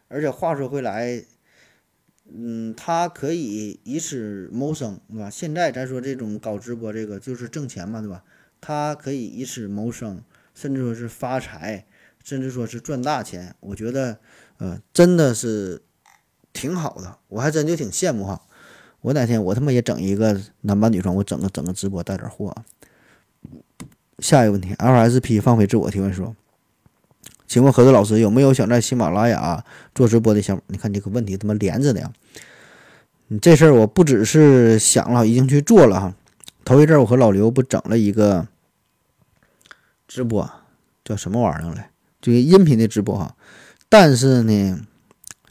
[0.10, 1.24] 而且话说回来，
[2.32, 5.30] 嗯，他可以以此谋生，对吧？
[5.30, 8.24] 现在咱说这种搞直播，这个就是挣钱嘛，对吧？
[8.66, 10.22] 他可以以此谋生，
[10.56, 11.86] 甚至说是发财，
[12.24, 13.54] 甚至说是赚大钱。
[13.60, 14.18] 我觉得，
[14.58, 15.82] 呃，真的是
[16.54, 18.42] 挺好的，我还真就挺羡慕哈。
[19.02, 22.56] 我哪天我他妈也整一个男扮女装，我整个整个直播带点货。
[24.20, 26.34] 下一个问题，LSP 放飞自我提问说。
[27.46, 30.64] 请问何子老师有没有想在喜马拉雅做直播的想法？
[30.68, 32.10] 你看这个问题他妈连着的呀！
[33.28, 36.16] 你这事儿我不只是想了，已经去做了哈。
[36.64, 38.48] 头一阵我和老刘不整了一个
[40.14, 40.48] 直播，
[41.04, 41.90] 叫什么玩意儿来？
[42.22, 43.36] 这个音频的直播哈。
[43.90, 44.80] 但是呢，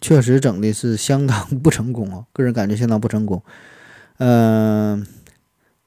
[0.01, 3.43] 确实整的是相当不成功啊， 个人感觉相当不成功。
[4.19, 5.05] 嗯，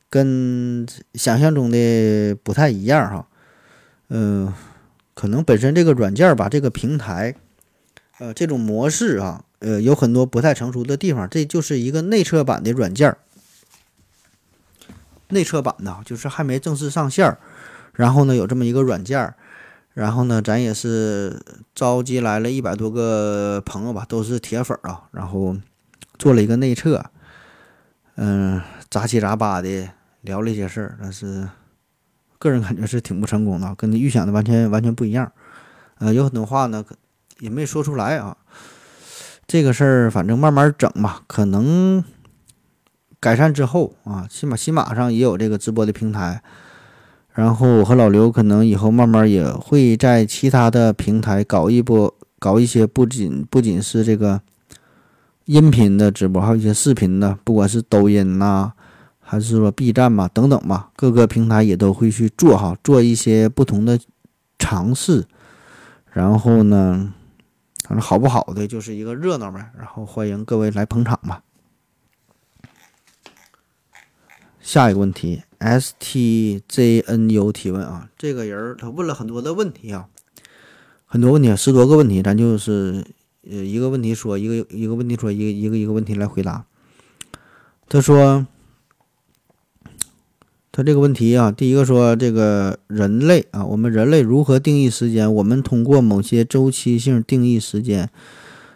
[0.10, 3.28] 跟想象中的不太一样哈。
[4.10, 4.54] 嗯。
[5.14, 7.36] 可能本身这个软件吧，这个平台，
[8.20, 11.30] 呃，这种模式啊，呃，有很多不太成熟的地方。
[11.30, 13.16] 这就是一个内测版的软件，
[15.30, 17.38] 内测版的，就是还没正式上线儿。
[17.96, 19.36] 然后呢，有这么一个软件儿，
[19.94, 21.42] 然后呢，咱也是
[21.74, 25.56] 召集来了一百多个朋友吧，都是铁粉儿啊，然后
[26.18, 27.04] 做了一个内测，
[28.16, 29.90] 嗯，杂七杂八的
[30.22, 31.48] 聊了一些事儿，但是。
[32.38, 35.32] 个人感觉是挺不成功的，跟你预想的完全完全不一样。
[35.98, 36.86] 呃，有很多话呢
[37.40, 38.38] 也没说出来啊。
[39.48, 42.04] 这个事儿反正慢慢整吧，可能
[43.20, 46.44] 改善之后啊，起码起码上也有这个直播的平台。
[47.36, 54.42] 然后我和老刘可能以后慢慢也会在其他的平台搞一波，搞一些不仅不仅是这个
[55.46, 58.74] 音频的直播，还有一些视频的，不管是抖音呐。
[59.28, 64.00] 还是说 B 站嘛，等等吧，各个平台也都会去做哈，做一些不同的
[64.60, 65.26] 尝试。
[66.12, 67.12] 然后呢，
[67.84, 69.72] 反正好不好的就是一个热闹呗。
[69.80, 71.42] 然后欢迎各位来捧场吧。
[74.66, 80.08] 下一个问题，STJNU 提问啊，这个人他问了很多的问题啊，
[81.06, 83.06] 很多问题，十多个问题，咱就是
[83.48, 86.66] 呃一个问题说一个一个问题说一个一个一个问题来回答。
[87.88, 88.48] 他说。
[90.72, 95.34] 他这个问题啊，第一个说这个人类啊，我们人类如何定义时间？
[95.34, 98.10] 我们通过某些周期性定义时间，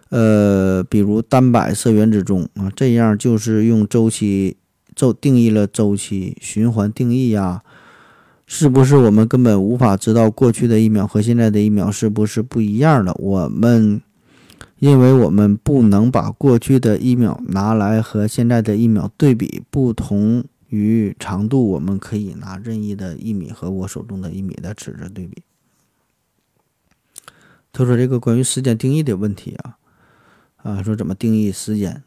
[0.07, 4.55] 呃，比如单摆色原子钟啊，这样就是用周期
[4.99, 7.63] 周定义了周期循环定义呀？
[8.45, 13.13] 是不是我们根本无法知道过去的一秒和现在的一秒是不是不一样的？
[13.13, 14.01] 我们
[14.79, 20.43] 因为我们不能把过去的一秒拿来和现在的一秒对比，不同。
[20.67, 25.41] 于长度，我们可以拿任意的一米和我手中的一米的尺子对比。
[27.73, 29.77] 他说：“这个关于时间定义的问题啊，
[30.57, 32.03] 啊，说怎么定义时间？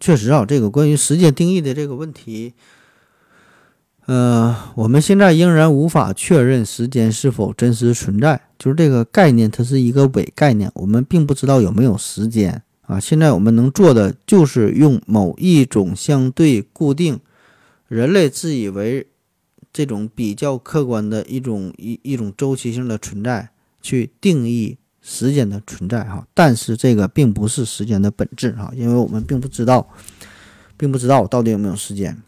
[0.00, 2.54] 确实啊，这个关于时间定义的这个问题，
[4.06, 12.98] 呃，我们现在仍然无法确认时间是否真实存在，就是这个概念，它是一个伪概念，我们并不知道有没有时间啊。
[12.98, 17.20] 现在我们能做的就是用某一种相对固定、
[17.88, 19.06] 人类自以为
[19.72, 23.50] 这种比较客观的一种一一种周期性的存在
[23.82, 24.78] 去定义
[25.10, 26.26] 时间的存在哈。
[26.34, 29.88] 但是这个并不是时间的本质哈，因为我们并不知道，
[30.76, 32.20] 并不知道到底有没有时间。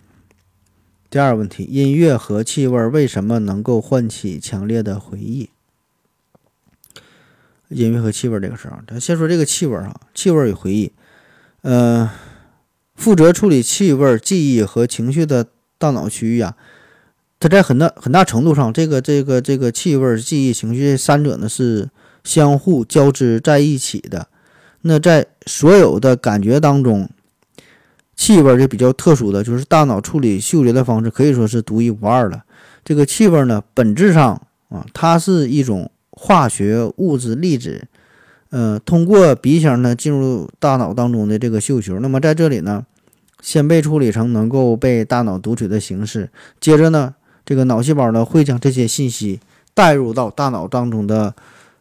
[1.11, 5.51] 第二个问题，音乐和气味为什么能够唤起强烈的回忆？
[7.69, 10.93] 音乐和气味这个事儿，咱先说这个气味啊，气味与回忆。
[11.62, 12.11] 呃，
[12.95, 15.47] 负责处理气味、记忆和情绪的
[15.79, 16.57] 大脑区域啊，
[17.38, 21.90] 它在很大很大程度上，这个这个这个气味、记忆、情绪三者呢是
[22.25, 24.29] 相互交织在一起的。
[24.83, 27.09] 那在所有的感觉当中。
[28.17, 32.43] 气味就比较特殊的，就是大脑处理嗅觉的方式可以说是独一无二的。
[32.85, 37.89] 这个气味呢，本质上啊，它是一种化学物质粒子，
[38.51, 41.99] 呃，通过鼻腔呢进入大脑当中的这个嗅球。
[42.01, 42.85] 那么在这里呢，
[43.41, 46.29] 先被处理成能够被大脑读取的形式，
[46.61, 47.15] 接着呢，
[47.47, 49.41] 这个脑细胞呢会将这些信息
[49.73, 51.35] 带入到大脑当中的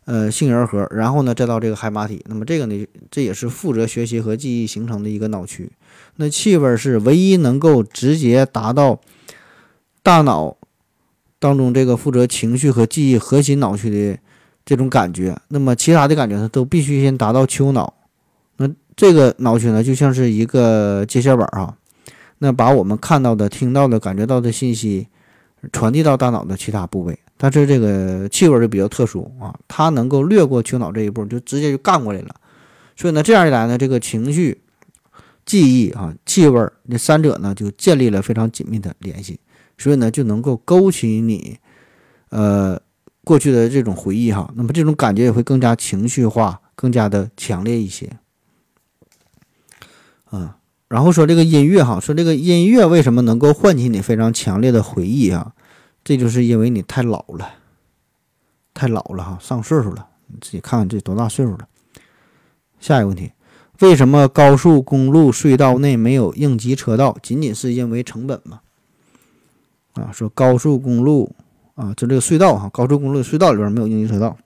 [0.10, 2.20] 呃杏仁核，然后呢再到这个海马体。
[2.28, 5.72] 那么这个呢，这也是负责学习和记忆形成的一个脑区。
[6.16, 9.00] 那气味是唯一能够直接达到
[10.02, 10.58] 大脑
[11.38, 14.20] 当中这个负责情绪和记忆核心脑区的
[14.66, 15.38] 这种感觉。
[15.50, 17.94] 那么其他的感觉呢，都必须先达到丘脑。
[18.58, 21.78] 那这个脑区呢，就像是一个接线板啊，
[22.40, 25.08] 那把我们看到的、听到的、感觉到的信息
[25.72, 27.20] 传递到大脑的其他部位。
[27.42, 32.36] 但是这个气味就比较特殊啊，它能够略过丘脑这一步，就直接就干过来了。
[32.96, 34.62] 所以呢，这样一来呢，这个情绪。
[35.46, 39.40] 记忆啊，气味这三者呢就建立了非常紧密的联系，
[39.80, 41.58] 所以呢就能够勾起你，
[42.30, 42.80] 呃
[43.24, 44.54] 过去的这种回忆哈。
[44.56, 48.12] 那么这种感觉也会更加情绪化，更加的强烈一些。
[50.26, 55.54] 啊，然后说这个音乐哈，说这个音乐为什么能够唤起你非常强烈的回忆啊？
[56.04, 57.54] 这就是因为你太老了，
[58.74, 61.68] 太老了哈，上岁数了，你自己看看这多大岁数了。
[62.80, 63.32] 下一个问题。
[63.82, 67.18] 为什么高速公路隧道内没有应急车道？
[67.24, 68.60] 仅仅是因为成本吗？
[69.94, 71.34] 啊，说高速公路
[71.76, 74.38] 啊，就这个隧道哈，高速公路隧道里边没有应急车道，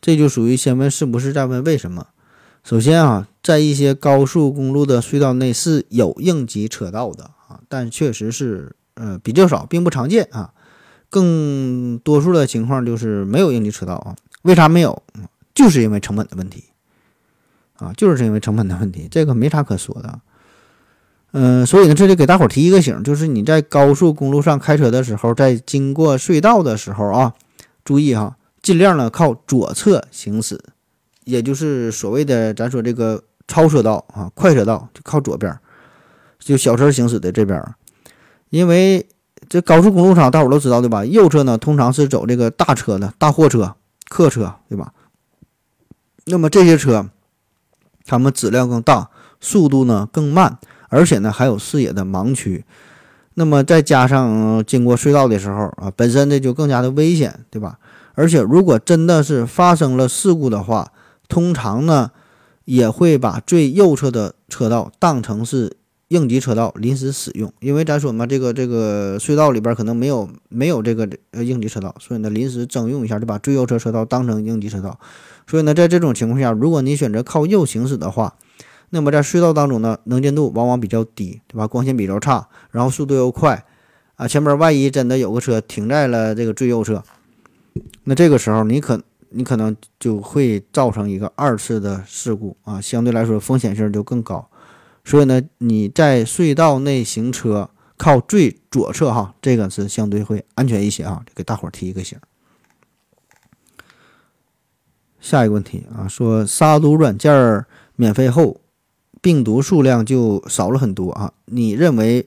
[0.00, 2.08] 这就属于先问是不是再问为什么。
[2.64, 10.52] 首先啊，在一些高速公路的隧道内是有应急车道的啊，但确实是呃比较少，并不常见啊。
[11.08, 14.16] 更多数的情况就是没有应急车道啊。
[14.42, 15.02] 为啥没有？
[15.54, 16.64] 就是因为成本的问题。
[17.78, 20.18] 啊，就是因为成本的问题，这个没啥可说的。
[21.30, 27.34] 嗯，所以呢，这里给大伙提一个醒，就是你在高速公路上开车的时候，在经过隧道的时候啊，
[27.84, 30.60] 注意哈，尽量呢靠左侧行驶，
[31.22, 35.56] 也就是所谓的咱说这个超车道啊，快车道就靠左边，
[36.40, 37.62] 就小车行驶的这边。
[38.50, 39.08] 因为
[39.48, 41.04] 这高速公路上，大伙都知道对吧？
[41.04, 43.74] 右侧呢通常是走这个大车的大货车、
[44.08, 44.92] 客车，对吧？
[46.26, 47.08] 那么这些车。
[48.10, 50.56] 它们质量更大，速度呢更慢，
[50.88, 52.64] 而且呢还有视野的盲区。
[53.34, 57.78] 那么再加上经过隧道的时候啊，本身呢就更加的危险，对吧？
[58.14, 60.90] 而且如果真的是发生了事故的话，
[61.28, 62.12] 通常呢
[62.64, 65.76] 也会把最右侧的车道当成是
[66.08, 74.98] 应急车道临时使用，因为咱说嘛，这个这个隧道里边可能没有没有这个呃应急车道，所以呢临时征用一下，就把最右侧车道当成应急车道。
[75.46, 78.34] 所以呢，在这种情况下，如果你选择靠右行驶的话，
[78.90, 81.66] 那么在隧道当中呢，能见度往往比较低，对吧？
[81.66, 83.66] 光线比较差，然后速度又快，
[84.16, 87.02] 啊，前面万一真的有个车停在了这个最右侧，
[88.04, 94.48] 那这个时候你可你可能就会造成一个二次的事故啊，相对来说风险性就更高。
[95.08, 102.18] 所以呢，你在隧道内行车靠最左侧哈，这个是相对会安全一些啊，给大伙儿提一个醒。
[105.18, 107.64] 下一个问题啊，说杀毒软件
[107.96, 108.60] 免费后，
[109.22, 111.32] 病毒数量就少了很多啊？
[111.46, 112.26] 你认为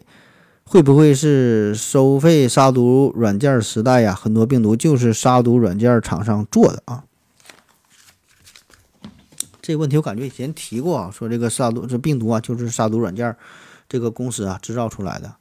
[0.64, 4.16] 会不会是收费杀毒软件时代呀？
[4.16, 7.04] 很多病毒就是杀毒软件厂商做的啊？
[9.62, 13.36] 这个问题我感觉以前提过啊，说这个杀毒这病毒啊，就是杀毒软件
[13.88, 15.36] 这个公司啊制造出来的，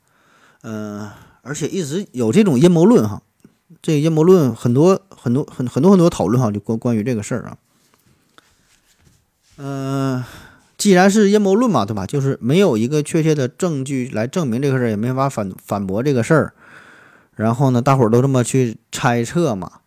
[0.62, 1.08] 嗯，
[1.42, 3.22] 而且一直有这种阴谋论哈。
[3.80, 7.56] 这个阴谋论很多很多很很多很多讨论哈，就关关于这个事儿啊。
[9.56, 10.24] 嗯，
[10.76, 12.04] 既然是阴谋论嘛，对吧？
[12.04, 16.52] 就是没有一个确切的证据来证明这个事儿，也没法反反驳这个事儿。
[17.36, 19.80] 然后呢，大伙儿都这么去猜测嘛，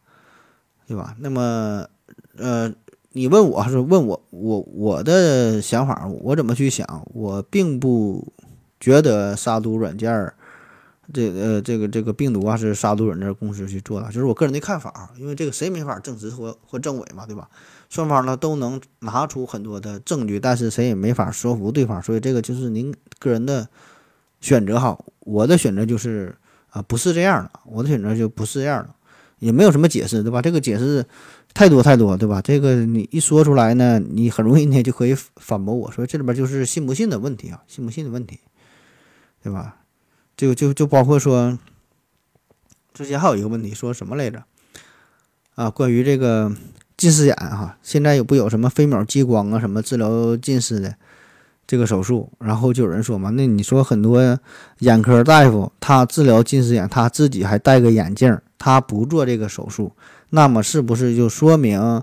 [0.88, 1.16] 对吧？
[1.20, 1.88] 那么，
[2.38, 2.74] 呃，
[3.14, 7.08] 你问我还是问我，我我的想法，我怎么去想？
[7.14, 8.34] 我并不
[8.80, 10.36] 觉得杀毒软件儿。
[11.14, 15.12] 这呃，这个这个病毒啊，是杀毒软件公司去做的，就是我个人的看法。
[15.18, 17.50] 因为这个谁没法证实或或证伪嘛，对吧？
[17.90, 23.68] 双方呢都能拿出很多的证据，但是谁也没法说服对方，所以这个就是您个人的
[24.40, 24.98] 选择哈。
[25.20, 26.36] 我的选择就是
[26.70, 28.90] 啊，不是这样的，我的选择就不是这样的，
[29.40, 30.42] 也没有什么解释，对吧？
[30.42, 31.06] 这个解释
[31.54, 32.42] 太多太多，对吧？
[32.42, 38.40] 这个你一说出来呢，你很容易呢就可以反驳我说这里边就是信不信的问题啊，信不信的问题，
[39.44, 39.78] 对吧？
[40.36, 41.60] 就就就包括说，
[42.94, 44.44] 之前还有一个问题，说什么来着？
[45.54, 46.52] 啊，关于这个
[46.98, 50.96] 近视眼哈，现在有不有什么飞秒激光啊，什么治疗近视的
[51.68, 52.32] 这个手术？
[52.40, 54.40] 然后就有人说嘛，那你说很多
[54.80, 59.92] 眼科大夫他治疗近视眼，他自己还戴个眼镜，他不做这个手术，
[60.36, 62.02] 那么是不是就说明，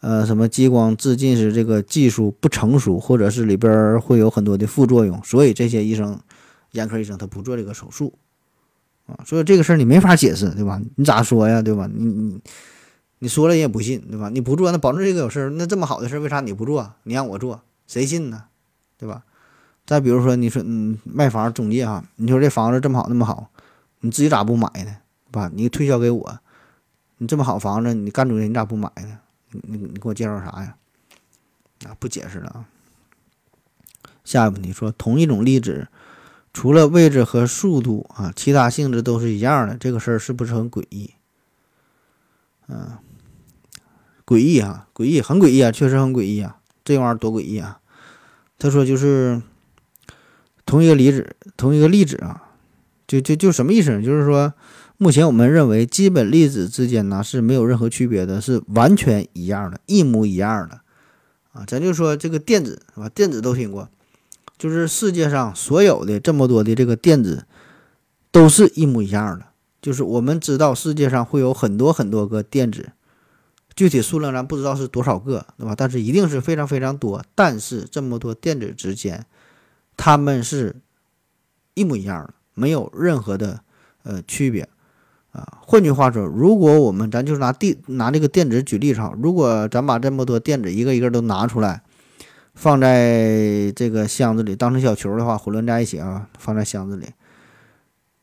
[0.00, 5.22] 呃，什么激光自近视这个技术不成熟，或者是里边会有很多的副作用？
[5.22, 6.18] 所以这些医生。
[6.72, 8.12] 眼科医生他不做这个手术
[9.06, 10.78] 啊，所以这个事儿你没法解释，对吧？
[10.96, 11.88] 你咋说呀，对吧？
[11.90, 12.40] 你你
[13.20, 14.28] 你说了人也不信，对吧？
[14.28, 16.92] 你不做，那保证这个有事儿，那这么好的事儿，为啥你不做？
[17.04, 18.44] 你让我做，谁信呢？
[18.98, 19.22] 对吧？
[19.86, 23.48] 再比如说，你说嗯，卖房中介哈，你说这房子这么好那么好，
[24.00, 24.94] 你自己咋不买呢？
[25.30, 25.50] 对吧？
[25.54, 26.38] 你推销给我，
[27.18, 29.18] 你这么好房子，你干中介你咋不买呢？
[29.52, 30.76] 你你你给我介绍啥呀？
[31.86, 32.64] 啊，不解释了啊。
[34.24, 35.88] 下一个问题说，同一种粒子。
[36.54, 39.76] 除了位置和速度啊，其他性质都是一样的。
[39.76, 41.14] 这个事儿是不是很诡异？
[42.66, 42.98] 嗯，
[44.26, 46.58] 诡异啊，诡异，很诡异啊，确实很诡异啊。
[46.84, 47.80] 这玩意儿多诡异啊！
[48.58, 49.40] 他说就是
[50.66, 52.42] 同一个粒子，同一个粒子啊，
[53.06, 54.02] 就就就什么意思？
[54.02, 54.52] 就是说，
[55.00, 60.80] 目前我们认为基本粒子之间呢是没有任何区别的，是完全一样的，一模一样的
[61.52, 61.64] 啊。
[61.64, 63.08] 咱就说这个电子是吧？
[63.08, 63.88] 电子都听过。
[64.58, 67.46] 就是世界上所有的这么多的这个电子，
[68.32, 69.46] 都是一模一样的。
[69.80, 72.90] 就是我们知道世界上会有很多很多个电子，
[73.76, 75.76] 具体数量咱不知道是多少个，对吧？
[75.76, 77.24] 但是一定是非常非常多。
[77.36, 79.24] 但是这么多电子之间，
[79.96, 80.74] 它们是
[81.74, 83.60] 一模一样的，没有任何的
[84.02, 84.68] 呃区别
[85.38, 85.58] 啊。
[85.62, 91.82] 换句话说，如果我们咱就拿地拿这个电子举例子，如果咱把这么多电子一个一个都拿出来。
[92.54, 97.06] 放在这个箱子里当成小球的话，混乱在一起啊，放在箱子里。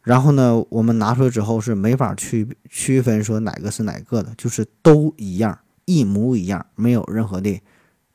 [0.02, 7.62] 然后呢，我们拿出来之后是没法区区分说哪个是哪个的，就是都一样，一模一样，没有任何的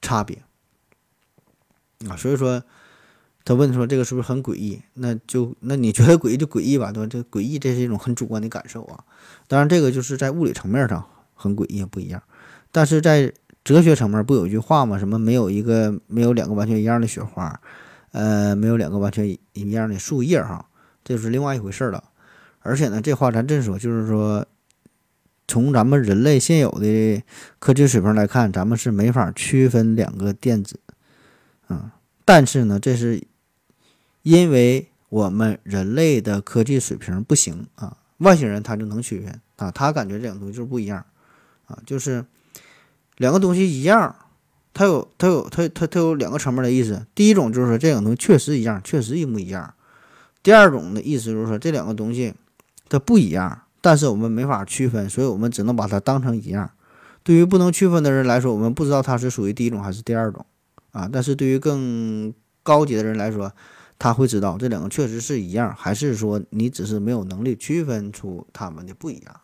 [0.03, 0.43] 差别
[2.07, 2.13] 啊。
[2.19, 2.63] 所以说，
[3.45, 4.81] 他问说这个是不是很诡异？
[4.95, 7.09] 那就那你觉得诡异就诡异吧，对吧？
[7.11, 9.05] 这诡异这是一种很主观的感受啊。
[9.49, 12.23] 当然，这个就是在物理层面上很诡异不一样，
[12.71, 13.33] 但是在。
[13.63, 14.99] 哲学层面不有一句话吗？
[14.99, 17.61] 什么没有一个没有两个完全一样的雪花，
[18.11, 20.65] 呃，没有两个完全一样的树叶哈，
[21.05, 22.03] 这就是另外一回事了。
[22.61, 24.47] 而且呢，这话咱这么说，就是说，
[25.47, 27.23] 从咱们人类现有的
[27.59, 30.81] 科技水平来看，咱们是没法区分两个电子，
[31.69, 31.91] 嗯，
[32.25, 33.23] 但是呢，这是
[34.23, 41.05] 因为我们人类的科技水平不行啊，外星人他就能区分啊，他感觉这两个东西就是不一样
[41.67, 42.25] 啊，就是。
[43.17, 44.17] 两个东西一样，
[44.73, 47.05] 它有它有它它它有两个层面的意思。
[47.15, 49.75] 第一种就是说这两个东西确实一样，确实一模一样。
[50.43, 52.33] 第二种的意思就是说这两个东西
[52.89, 56.71] 它不一样，但是我们没法区分，所以我们只能把它当成一样。
[57.23, 60.47] 对于不能区分的人来说，我们不知道它是属于第一种还是第二种
[60.93, 61.07] 啊。
[61.13, 63.53] 但是对于更高级的人来说，
[64.01, 69.41] 他会知道这两个确实是一样，还是说你只是没有能力区分出它们的不一样。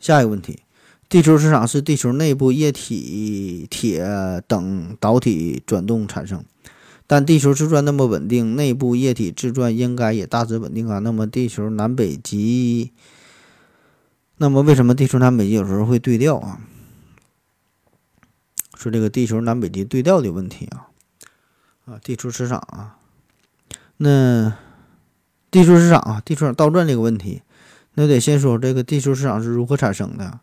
[0.00, 0.58] 下一个问题。
[1.06, 4.02] 地球磁场是地球内部液体、铁
[4.48, 6.42] 等导体转动产生，
[7.06, 10.98] 但地球自转那么稳定，内部液体自转应该也大致稳定啊。
[10.98, 12.90] 那么地球南北极，
[14.38, 16.58] 那么为什么地球南北极有时候会对调啊？
[18.76, 20.88] 说这个地球南北极对调的问题啊，
[21.86, 22.96] 啊，地球磁场啊，
[23.98, 24.54] 那
[25.50, 27.42] 地球磁场啊，地球倒转这个问题，
[27.94, 30.40] 那得先说这个地球磁场是如何产生的。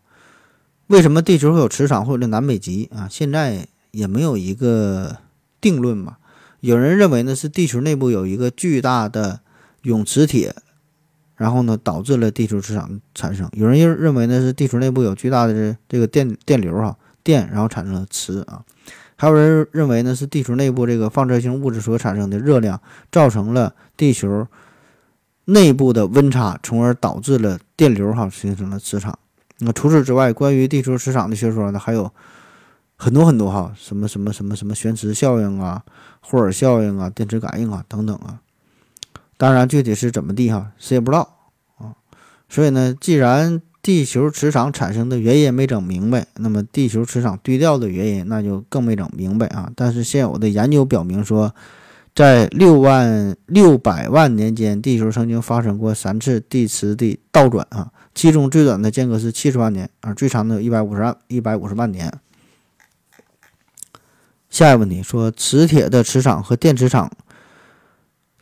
[0.88, 3.08] 为什么地球会有磁场或者南北极啊？
[3.10, 5.18] 现在也没有一个
[5.60, 6.18] 定论嘛。
[6.60, 9.40] 有人认为呢是地球内部有一个巨大的
[9.82, 10.54] 永磁铁，
[11.36, 13.50] 然后呢导致了地球磁场产生。
[13.54, 18.64] 有人又认为呢是地球内部有巨大的这个电电流啊电，然后产生了磁啊。
[19.22, 24.48] 还有人认为呢是地球内部这个放射性物质所产生的热量造成了地球
[25.46, 29.20] 内部的温差，从而导致了电流哈形成了磁场。
[29.60, 32.12] 那除此之外，关于地球磁场的学说呢还有
[32.96, 35.84] 很多很多哈，什么什么什么什么旋磁效应啊、
[36.22, 38.40] 霍尔效应啊、电磁感应啊等等啊。
[39.38, 41.38] 当然，具体是怎么地哈，谁也不知道
[41.78, 41.94] 啊。
[42.50, 49.72] 所以呢，既然地球磁场产生的原因没整明白，那么地球磁场对调的原因那就更没整明白啊。
[49.76, 51.54] 但是现有的研究表明说，
[52.14, 62.12] 在六万六百万年间，地球曾经发生过三次地磁的倒转啊，其中最短的间隔是七十万年，而最长的有一百五十万一百五十万年。
[64.50, 67.12] 下一个问题说，磁铁的磁场和电磁场。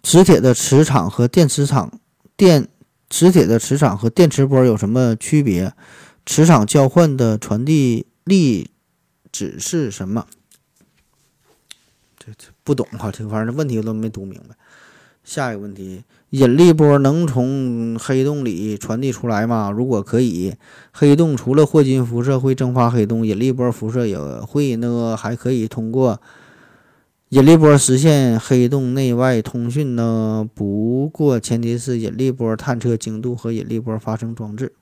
[0.01, 1.99] 磁铁的磁场和电磁场
[2.37, 2.69] 电
[3.09, 5.73] 磁铁的磁场和电磁波有什么区别？
[6.25, 8.69] 磁场交换的传递力
[9.31, 10.27] 指是什么？
[12.19, 14.55] 这这不懂哈，这反正问题都没读明白。
[15.23, 19.71] 下一个问题，引力波能从黑洞里传递出来吗？
[19.71, 20.55] 如果可以，
[20.91, 25.15] 黑洞除了霍金辐射会蒸发黑洞，引力波辐射也会那个？
[25.15, 26.21] 还可以通过？
[27.29, 30.49] 引力波实现黑洞内外通讯呢？
[30.55, 34.73] 不过前提是引力波探测精度和引力波发生装置。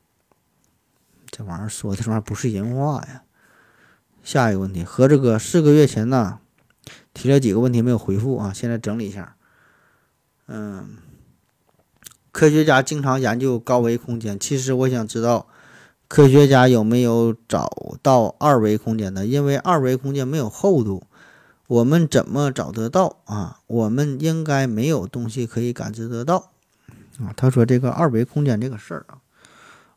[1.29, 3.23] 这玩意儿说的这玩意儿不是人话呀！
[4.23, 6.39] 下一个问题，和这个四个月前呢
[7.13, 8.53] 提了几个问题没有回复啊？
[8.53, 9.35] 现在整理一下。
[10.47, 10.99] 嗯，
[12.31, 15.47] 科学家经常研究高维空间，其实我想知道
[16.07, 17.69] 科学家有没有找
[18.01, 19.25] 到二维空间的？
[19.25, 21.03] 因为二维空间没有厚度。
[21.67, 23.59] 我们怎么找得到啊？
[23.67, 26.51] 我们应该没有东西可以感知得到
[27.19, 27.33] 啊。
[27.35, 29.19] 他说这个二维空间这个事儿啊，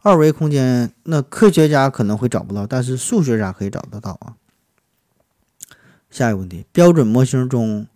[0.00, 4.34] 二维空间那科学家可能会找不到，但是数学家可以找得到啊。
[6.10, 7.86] 下一个问题，标准模型中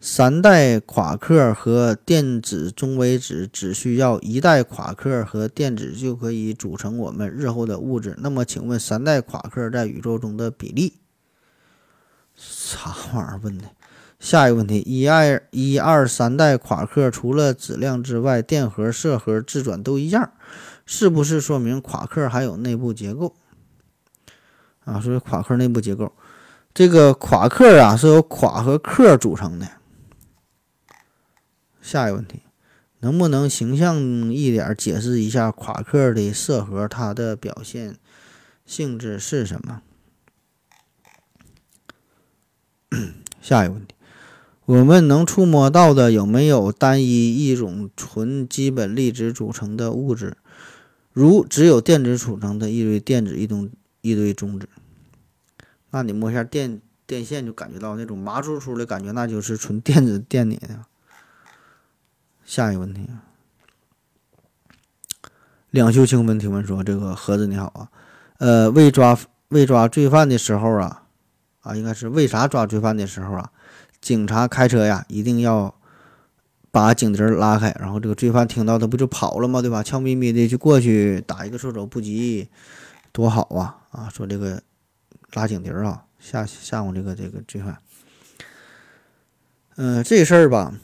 [0.00, 8.16] 三代夸克和电子中微子只需要一代夸克和电子就可以组成我们日后的物质。
[8.18, 10.94] 那么请问三代夸克在宇宙中的比例？
[12.36, 13.70] 啥玩意儿问的？
[14.18, 20.32] 下一个问题：一二一二三代夸克除了质量之外，电荷、色核、自转都一样，
[20.86, 23.34] 是不是说明夸克还有内部结构？
[24.84, 26.12] 啊，说夸克内部结构，
[26.72, 29.68] 这个夸克啊是由夸和克组成的。
[31.82, 32.42] 下一个问题：
[33.00, 33.96] 能不能形象
[34.32, 37.96] 一点解释一下夸克的色核，它的表现
[38.64, 39.82] 性质是什么？
[43.40, 43.94] 下一个问题，
[44.64, 50.36] 我们能触摸到的有没有单一一种纯基本粒子组成的物质，
[51.12, 53.70] 如只有电子组成的一堆电子一堆
[54.00, 54.68] 一堆中子？
[55.90, 60.84] 那你摸一下电电线就感觉到那种麻酥酥的感觉，那就是纯电子电你的。
[62.44, 63.08] 下一个问题，
[65.70, 67.88] 两袖清风提问说：“这个盒子你好啊，
[68.38, 69.18] 呃，为抓
[69.48, 71.04] 为抓罪犯的时候啊。”
[71.66, 73.50] 啊，应该是为啥抓罪犯的时候啊，
[74.00, 75.74] 警察开车呀，一定要
[76.70, 79.60] 把警笛拉开，然后这个罪犯听到他不就跑了吗？
[79.60, 79.82] 对吧？
[79.82, 82.48] 悄咪咪的就过去打一个措手不及，
[83.10, 83.78] 多好啊！
[83.90, 84.62] 啊，说这个
[85.32, 87.78] 拉警笛啊，吓吓唬这个这个罪犯。
[89.74, 90.74] 嗯，这事儿吧，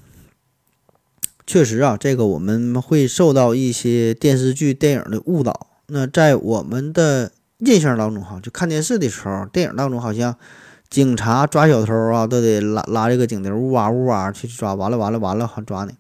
[1.47, 5.69] 确实啊，这个我们会受到一些电视剧、电影的误导。
[5.87, 10.37] 那在我们的印象当中，哈，就看电视的时候，电影当中好像。
[10.93, 15.97] 警察抓小偷啊，都得拉拉这个警笛，呜哇呜哇去抓，完了完了完了，还抓你。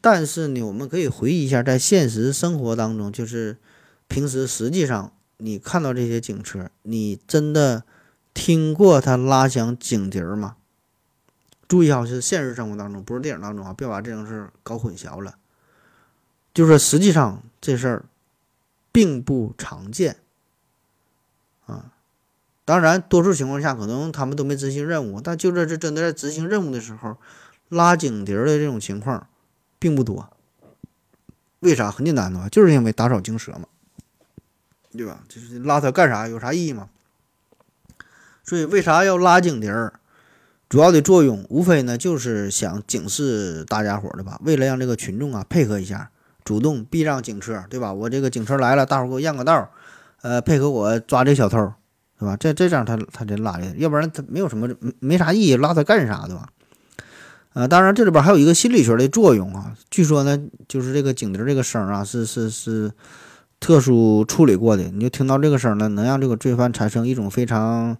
[0.00, 3.58] 但是呢，我们可以回忆一下，在现实生活当中，就是
[4.08, 7.84] 平时实际上你看到这些警车，你真的
[8.32, 10.56] 听过他拉响警笛吗？
[11.68, 15.34] 注意啊，是现实生活当中，不是电影当中啊，别把这种事儿搞混淆了。
[16.54, 18.04] 就是实际上这事儿
[18.90, 20.16] 并不常见
[21.66, 21.92] 啊。
[22.64, 27.16] 当然，多数情况下可能他们都没执行任务，但就这这真的在执行任务的时候，
[27.68, 29.26] 拉警笛的这种情况
[29.78, 30.30] 并不多。
[31.60, 31.90] 为啥？
[31.90, 33.66] 很简单的，就是因为打草惊蛇嘛，
[34.92, 35.20] 对吧？
[35.28, 36.28] 就是拉它干啥？
[36.28, 36.88] 有啥意义吗？
[38.44, 39.94] 所以为啥要拉警笛儿？
[40.68, 46.10] 主要的作用无非呢就是想警示大家伙的吧，为了让这个群众啊配合一下，
[46.44, 47.92] 主动避让警车，对吧？
[47.92, 49.70] 我这个警车来了，大伙给我让个道儿，
[50.22, 51.72] 呃，配合我抓这小偷。
[52.20, 52.36] 对吧？
[52.36, 54.68] 这这样他他这拉的，要不然他没有什么
[55.00, 56.26] 没啥意义，拉他干啥？
[56.26, 56.46] 对吧？
[57.54, 59.74] 呃，当然这里边还有一个心理学的作用啊。
[59.90, 62.92] 据说呢，就是这个警笛这个声啊，是是是
[63.58, 64.84] 特殊处理过的。
[64.84, 67.96] 你就听到这个声呢，能让这个罪犯产生一种非常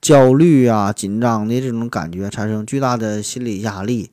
[0.00, 4.12] 焦虑啊、紧张的这种感觉，产生巨大的心理压力。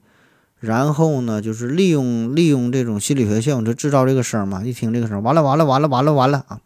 [0.60, 4.64] 然后呢，就是利用利用这种心理学效应，就制造这个声嘛。
[4.64, 6.60] 一听这个声，完了完了完了完了完了啊！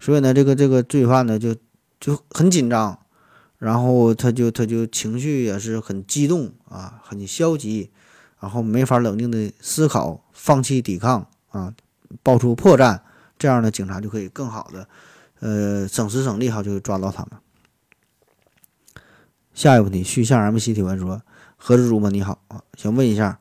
[0.00, 1.54] 所以呢，这个这个罪犯呢，就
[2.02, 2.98] 就很紧张，
[3.58, 7.92] 然后他就他就情绪也是很激动啊，很消极，
[8.40, 11.72] 然后没法冷静的思考，放弃抵抗啊，
[12.24, 12.98] 爆出破绽，
[13.38, 14.88] 这样呢，警察就可以更好的
[15.38, 17.40] 呃省时省力哈，就抓到他们。
[19.54, 21.22] 下一个问题，虚像 MC 提问说。
[21.64, 23.38] 何志主播你好啊，想问一下，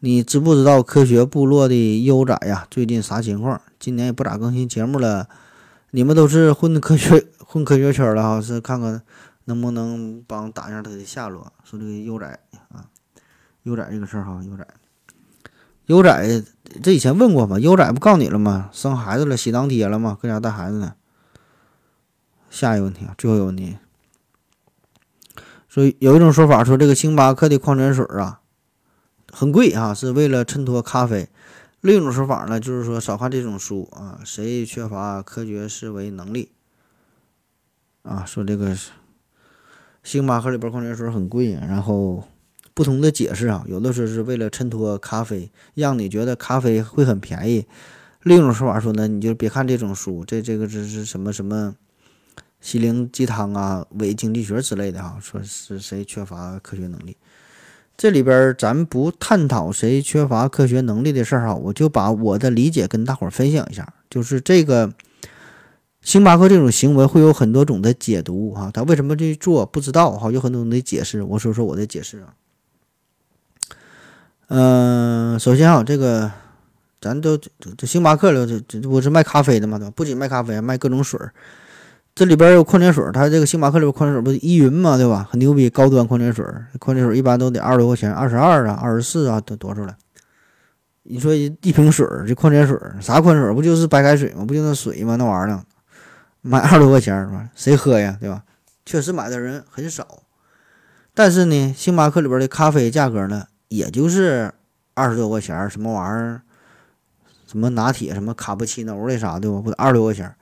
[0.00, 2.66] 你知不知道科学部落的优仔呀？
[2.70, 3.58] 最近啥情况？
[3.80, 5.26] 今年也不咋更新节目了。
[5.96, 9.00] 你们都是混科学 混科学圈的哈，是看看
[9.44, 11.52] 能不能帮打一下他的下落。
[11.62, 12.26] 说这个优仔
[12.72, 12.90] 啊，
[13.62, 14.66] 优仔这个事儿哈，优仔，
[15.86, 16.44] 优仔
[16.82, 17.60] 这以前问过吗？
[17.60, 18.70] 优仔不告你了吗？
[18.72, 20.18] 生孩子了，喜当爹了吗？
[20.20, 20.96] 搁家带孩子呢。
[22.50, 23.76] 下一个问题啊，最后一个问题。
[25.68, 28.40] 所以有一种说法说，这个星巴克的矿泉水啊
[29.30, 31.28] 很贵啊，是为了衬托咖啡。
[31.84, 36.50] 另一种说法呢，就是说少看这种书啊，谁缺乏科学思维能力
[38.04, 38.24] 啊？
[38.24, 38.74] 说这个
[40.02, 42.26] 星巴克里边矿泉水很贵，然后
[42.72, 47.66] 不同的解释啊，有的说是为了衬托咖啡，让你觉得咖啡会很便宜。
[48.22, 51.76] 另一种说法说呢，你就别看这种书，这这个这是什么什么？
[52.62, 57.14] 心灵鸡汤啊，伪经济学之类的哈，说是谁缺乏科学能力？
[57.96, 63.94] 这里边咱不探讨谁缺乏科学能力的事儿哈，我就把我的理解跟大伙儿分享一下。
[64.10, 64.92] 就是这个
[66.02, 71.22] 星巴克这种行为会有很多种的解读哈，他为什么这做不知道哈，有很多种的解释。
[71.22, 72.34] 我说说我的解释啊。
[74.48, 76.30] 嗯，首先啊，这个
[77.00, 77.38] 咱都
[77.78, 79.78] 这星巴克了，这这不是卖咖啡的嘛？
[79.78, 79.92] 对吧？
[79.94, 81.32] 不仅卖咖啡，卖各种水儿。
[82.14, 85.26] 这里边有矿泉水，它这个星巴克里边矿泉水不是依云嘛，对吧？
[85.28, 86.44] 很牛逼，高端矿泉水，
[86.78, 89.96] 矿泉水一般都得二十多块钱，二十二啊，二十四啊，都多出来？
[91.02, 93.52] 你说一瓶水，这矿泉水啥矿泉水？
[93.52, 94.44] 不就是白开水吗？
[94.44, 95.16] 不就那水吗？
[95.16, 95.60] 那玩意儿
[96.40, 97.48] 买二十多块钱是吧？
[97.56, 98.44] 谁喝呀，对吧？
[98.86, 100.22] 确实买的人很少。
[101.14, 104.52] 但是呢，星巴克里边的咖啡价格呢，也就是
[104.94, 106.42] 二十多块钱，什么玩意儿？
[107.46, 109.60] 什么拿铁，什么卡布奇诺的啥的吧？
[109.60, 110.34] 不二十多块钱？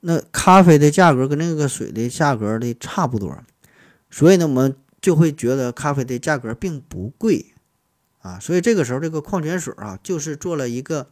[0.00, 3.36] 那咖啡的价格跟那个水的价格的差不多，
[4.10, 7.52] 所以呢，我们就会觉得咖啡的价格并不贵
[8.22, 8.38] 啊。
[8.40, 11.10] 所以这个时候，这个矿泉水啊，就是做了一个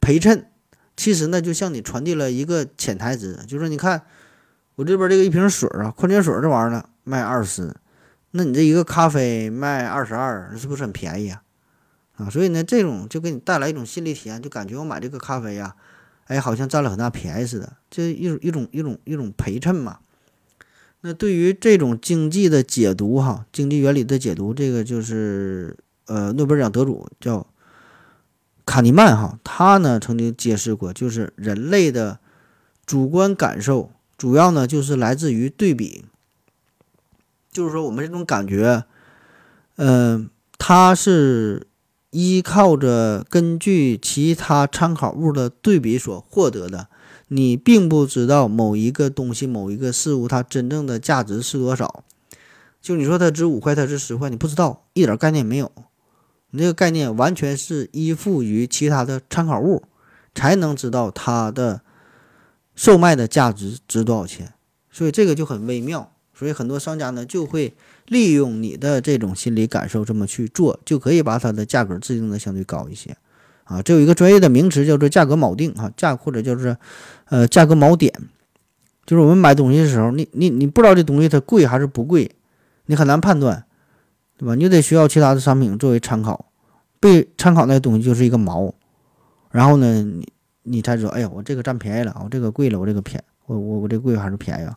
[0.00, 0.46] 陪衬。
[0.96, 4.02] 其实呢，就向你传递了一个潜台词，就是你看
[4.76, 7.74] 我这边这个一瓶水啊，矿泉水这玩意儿呢卖二十，
[8.30, 11.42] 那你这一个咖啡卖二十二，是不是很便宜啊？
[12.16, 15.76] 啊，所以呢，这种就给你带来一种心理体验，就感觉我买这个咖啡呀。
[16.30, 19.98] 哎，好像占了很大便宜似的，这一种一种一种一种陪衬嘛。
[21.00, 25.76] 那对于这种经济的解读，哈，经济原理的解读，这个就是
[26.06, 27.48] 呃，诺贝尔奖得主叫
[28.64, 32.20] 卡尼曼，哈，他呢曾经揭示过，就是人类的
[32.86, 36.04] 主观感受主要呢就是来自于对比，
[37.50, 38.84] 就是说我们这种感觉，
[39.74, 41.66] 嗯，它是。
[42.10, 46.88] 依靠着根据其他参考物的对比所获得的，
[47.28, 52.02] 你并不知道某一个东西、某一个事物它真正的价值是多少。
[52.82, 55.70] 就你说它值五块，它值十块，你不知道，一点概念没有。
[56.50, 59.84] 你这个概念完全是依附于其他的参考物，
[60.34, 61.82] 才能知道它的
[62.74, 64.54] 售卖的价值值多少钱。
[64.90, 66.12] 所以这个就很微妙。
[66.34, 67.74] 所以很多商家呢就会。
[68.10, 73.16] 利用你的这种心理感受这么去做，就可以把它的价格制定的相对高一些，
[73.62, 76.76] 啊，这有一个专业的名词叫做价格锚定，哈，价或者叫做，
[77.26, 78.12] 呃，价格锚点，
[79.06, 82.28] 就是我们买东西的时候，你你你不知道这东西它贵还是不贵，
[82.86, 83.64] 你很难判断，
[84.36, 84.56] 对吧？
[84.56, 86.46] 你得需要其他的商品作为参考，
[86.98, 88.72] 被参考那东西就是一个锚，
[89.52, 90.28] 然后呢，你
[90.64, 94.76] 你才知道，哎呀，我这个占便宜了，我这个贵了，我这个便，我我我这贵还是便宜啊？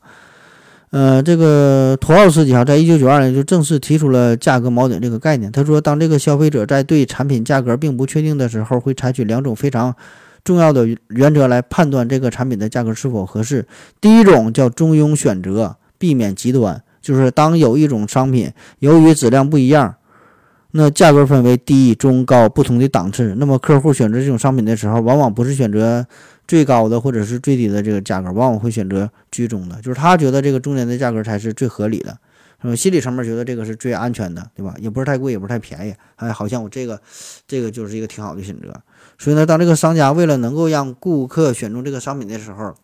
[0.93, 5.51] 呃，这个托奥斯基哈，在一九九二年就正式提出了价格锚点这个概念。
[5.51, 9.95] 他说，当这个消费者在对产品价格并不确定的时候，会采取两种非常
[10.43, 13.65] 重要的原则来判断这个产品的价格是否合适。
[13.99, 19.95] 第一种叫中庸选择，避免极端，就是当有一种商品由于质量不一样，
[20.73, 26.05] 那价格分为低、中、高不同的档次，那么客户选择这种商品的时候，往往不是选择。
[26.47, 32.17] 最高的或者是最低的这个价格，往往会选择居中的，就是他觉得这个中间的价格才是最合理的，
[32.61, 32.75] 是吧？
[32.75, 34.75] 心理层面觉得这个是最安全的，对吧？
[34.77, 37.01] 也不是太贵，也不是太便宜，哎，好像我这个，
[37.47, 38.73] 这个就是一个挺好的选择。
[39.17, 42.75] 所以呢，当这个商家为了能够让顾客选中这个商品的时候，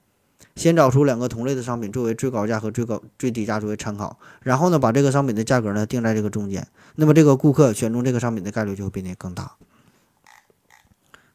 [0.56, 9.52] 先找出两个同类的商品作为最高价和最高最低价作为参考，然后呢，把这个商品的价格呢定在这个中间，那么这个顾客选中这个商品的概率就会比你更大。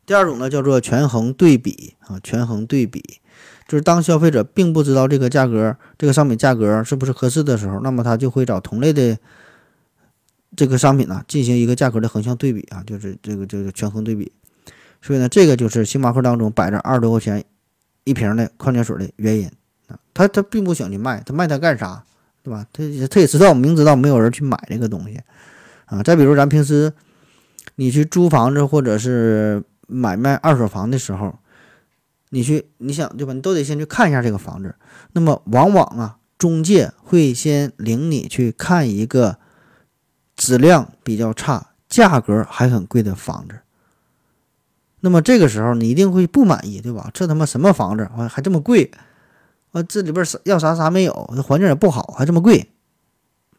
[0.06, 3.02] 第二种呢叫做权衡对比啊，权衡对比
[3.66, 9.16] 就是当消费者并不知道这个价格这个商品价格是不是合适的时候，那么他就会找同类的
[10.54, 14.30] 这个商品呢进行一个价格的横向对比啊，就是这个这个权衡对比。
[15.00, 17.42] 所以呢，这个就是星巴克当中摆着二十多块钱
[18.04, 19.50] 一瓶的矿泉水的原因
[19.88, 22.04] 啊，他他并不想去卖，他卖它干啥，
[22.42, 22.66] 对吧？
[22.70, 25.18] 他他也知道明知道没有人去买这个东西
[25.86, 26.02] 啊。
[26.02, 26.92] 再比如咱平时
[27.76, 29.62] 你去租房子或者是。
[29.86, 31.38] 买卖二手房的时候，
[32.30, 33.32] 你去你想对吧？
[33.32, 34.74] 你都得先去看一下这个房子。
[35.12, 39.38] 那么往往啊，中介会先领你去看一个
[40.36, 43.60] 质量比较差、价格还很贵的房子。
[45.00, 47.10] 那么这个时候你一定会不满意，对吧？
[47.12, 48.90] 这他妈什么房子啊，还这么贵？
[49.72, 52.70] 啊，这里边要啥啥没有，那环境也不好，还这么贵。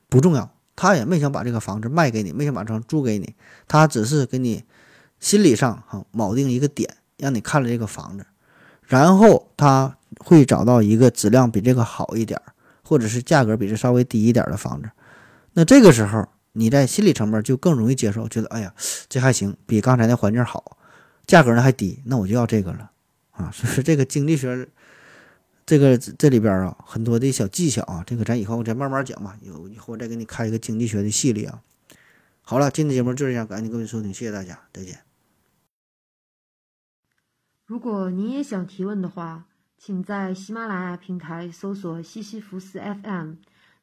[0.09, 3.35] 不重要，他也没想把这个房子卖给你，没想把这租给你，
[3.67, 4.63] 他只是给你。
[5.25, 8.23] 心理上哈铆定一个点，让你看了这个房子，
[8.83, 12.39] 然后他会找到一个质量比这个好一点，
[12.83, 14.91] 或者是价格比这稍微低一点的房子。
[15.53, 18.71] 那这个时候你在心理层面就更容易接受，觉得哎呀
[19.09, 20.77] 这还行，比刚才那环境好，
[21.25, 22.91] 价格呢还低，那我就要这个了
[23.31, 23.49] 啊。
[23.51, 24.67] 所以说这个经济学
[25.65, 31.61] 这个这里边啊很多的小技巧啊，这个咱以后再慢慢讲吧，有以后再给你开一个经济学的系列啊。
[32.43, 35.04] 好了，今天节目就这样，感谢各位收听，谢谢大家，再见。
[37.65, 39.45] 如果您也想提问的话，
[39.75, 43.37] 请在喜马拉雅平台搜索“西西弗斯 FM”，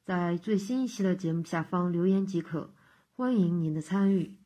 [0.04, 2.70] 在最新一期的节目下方留言即可。
[3.16, 4.41] 欢迎您的参与。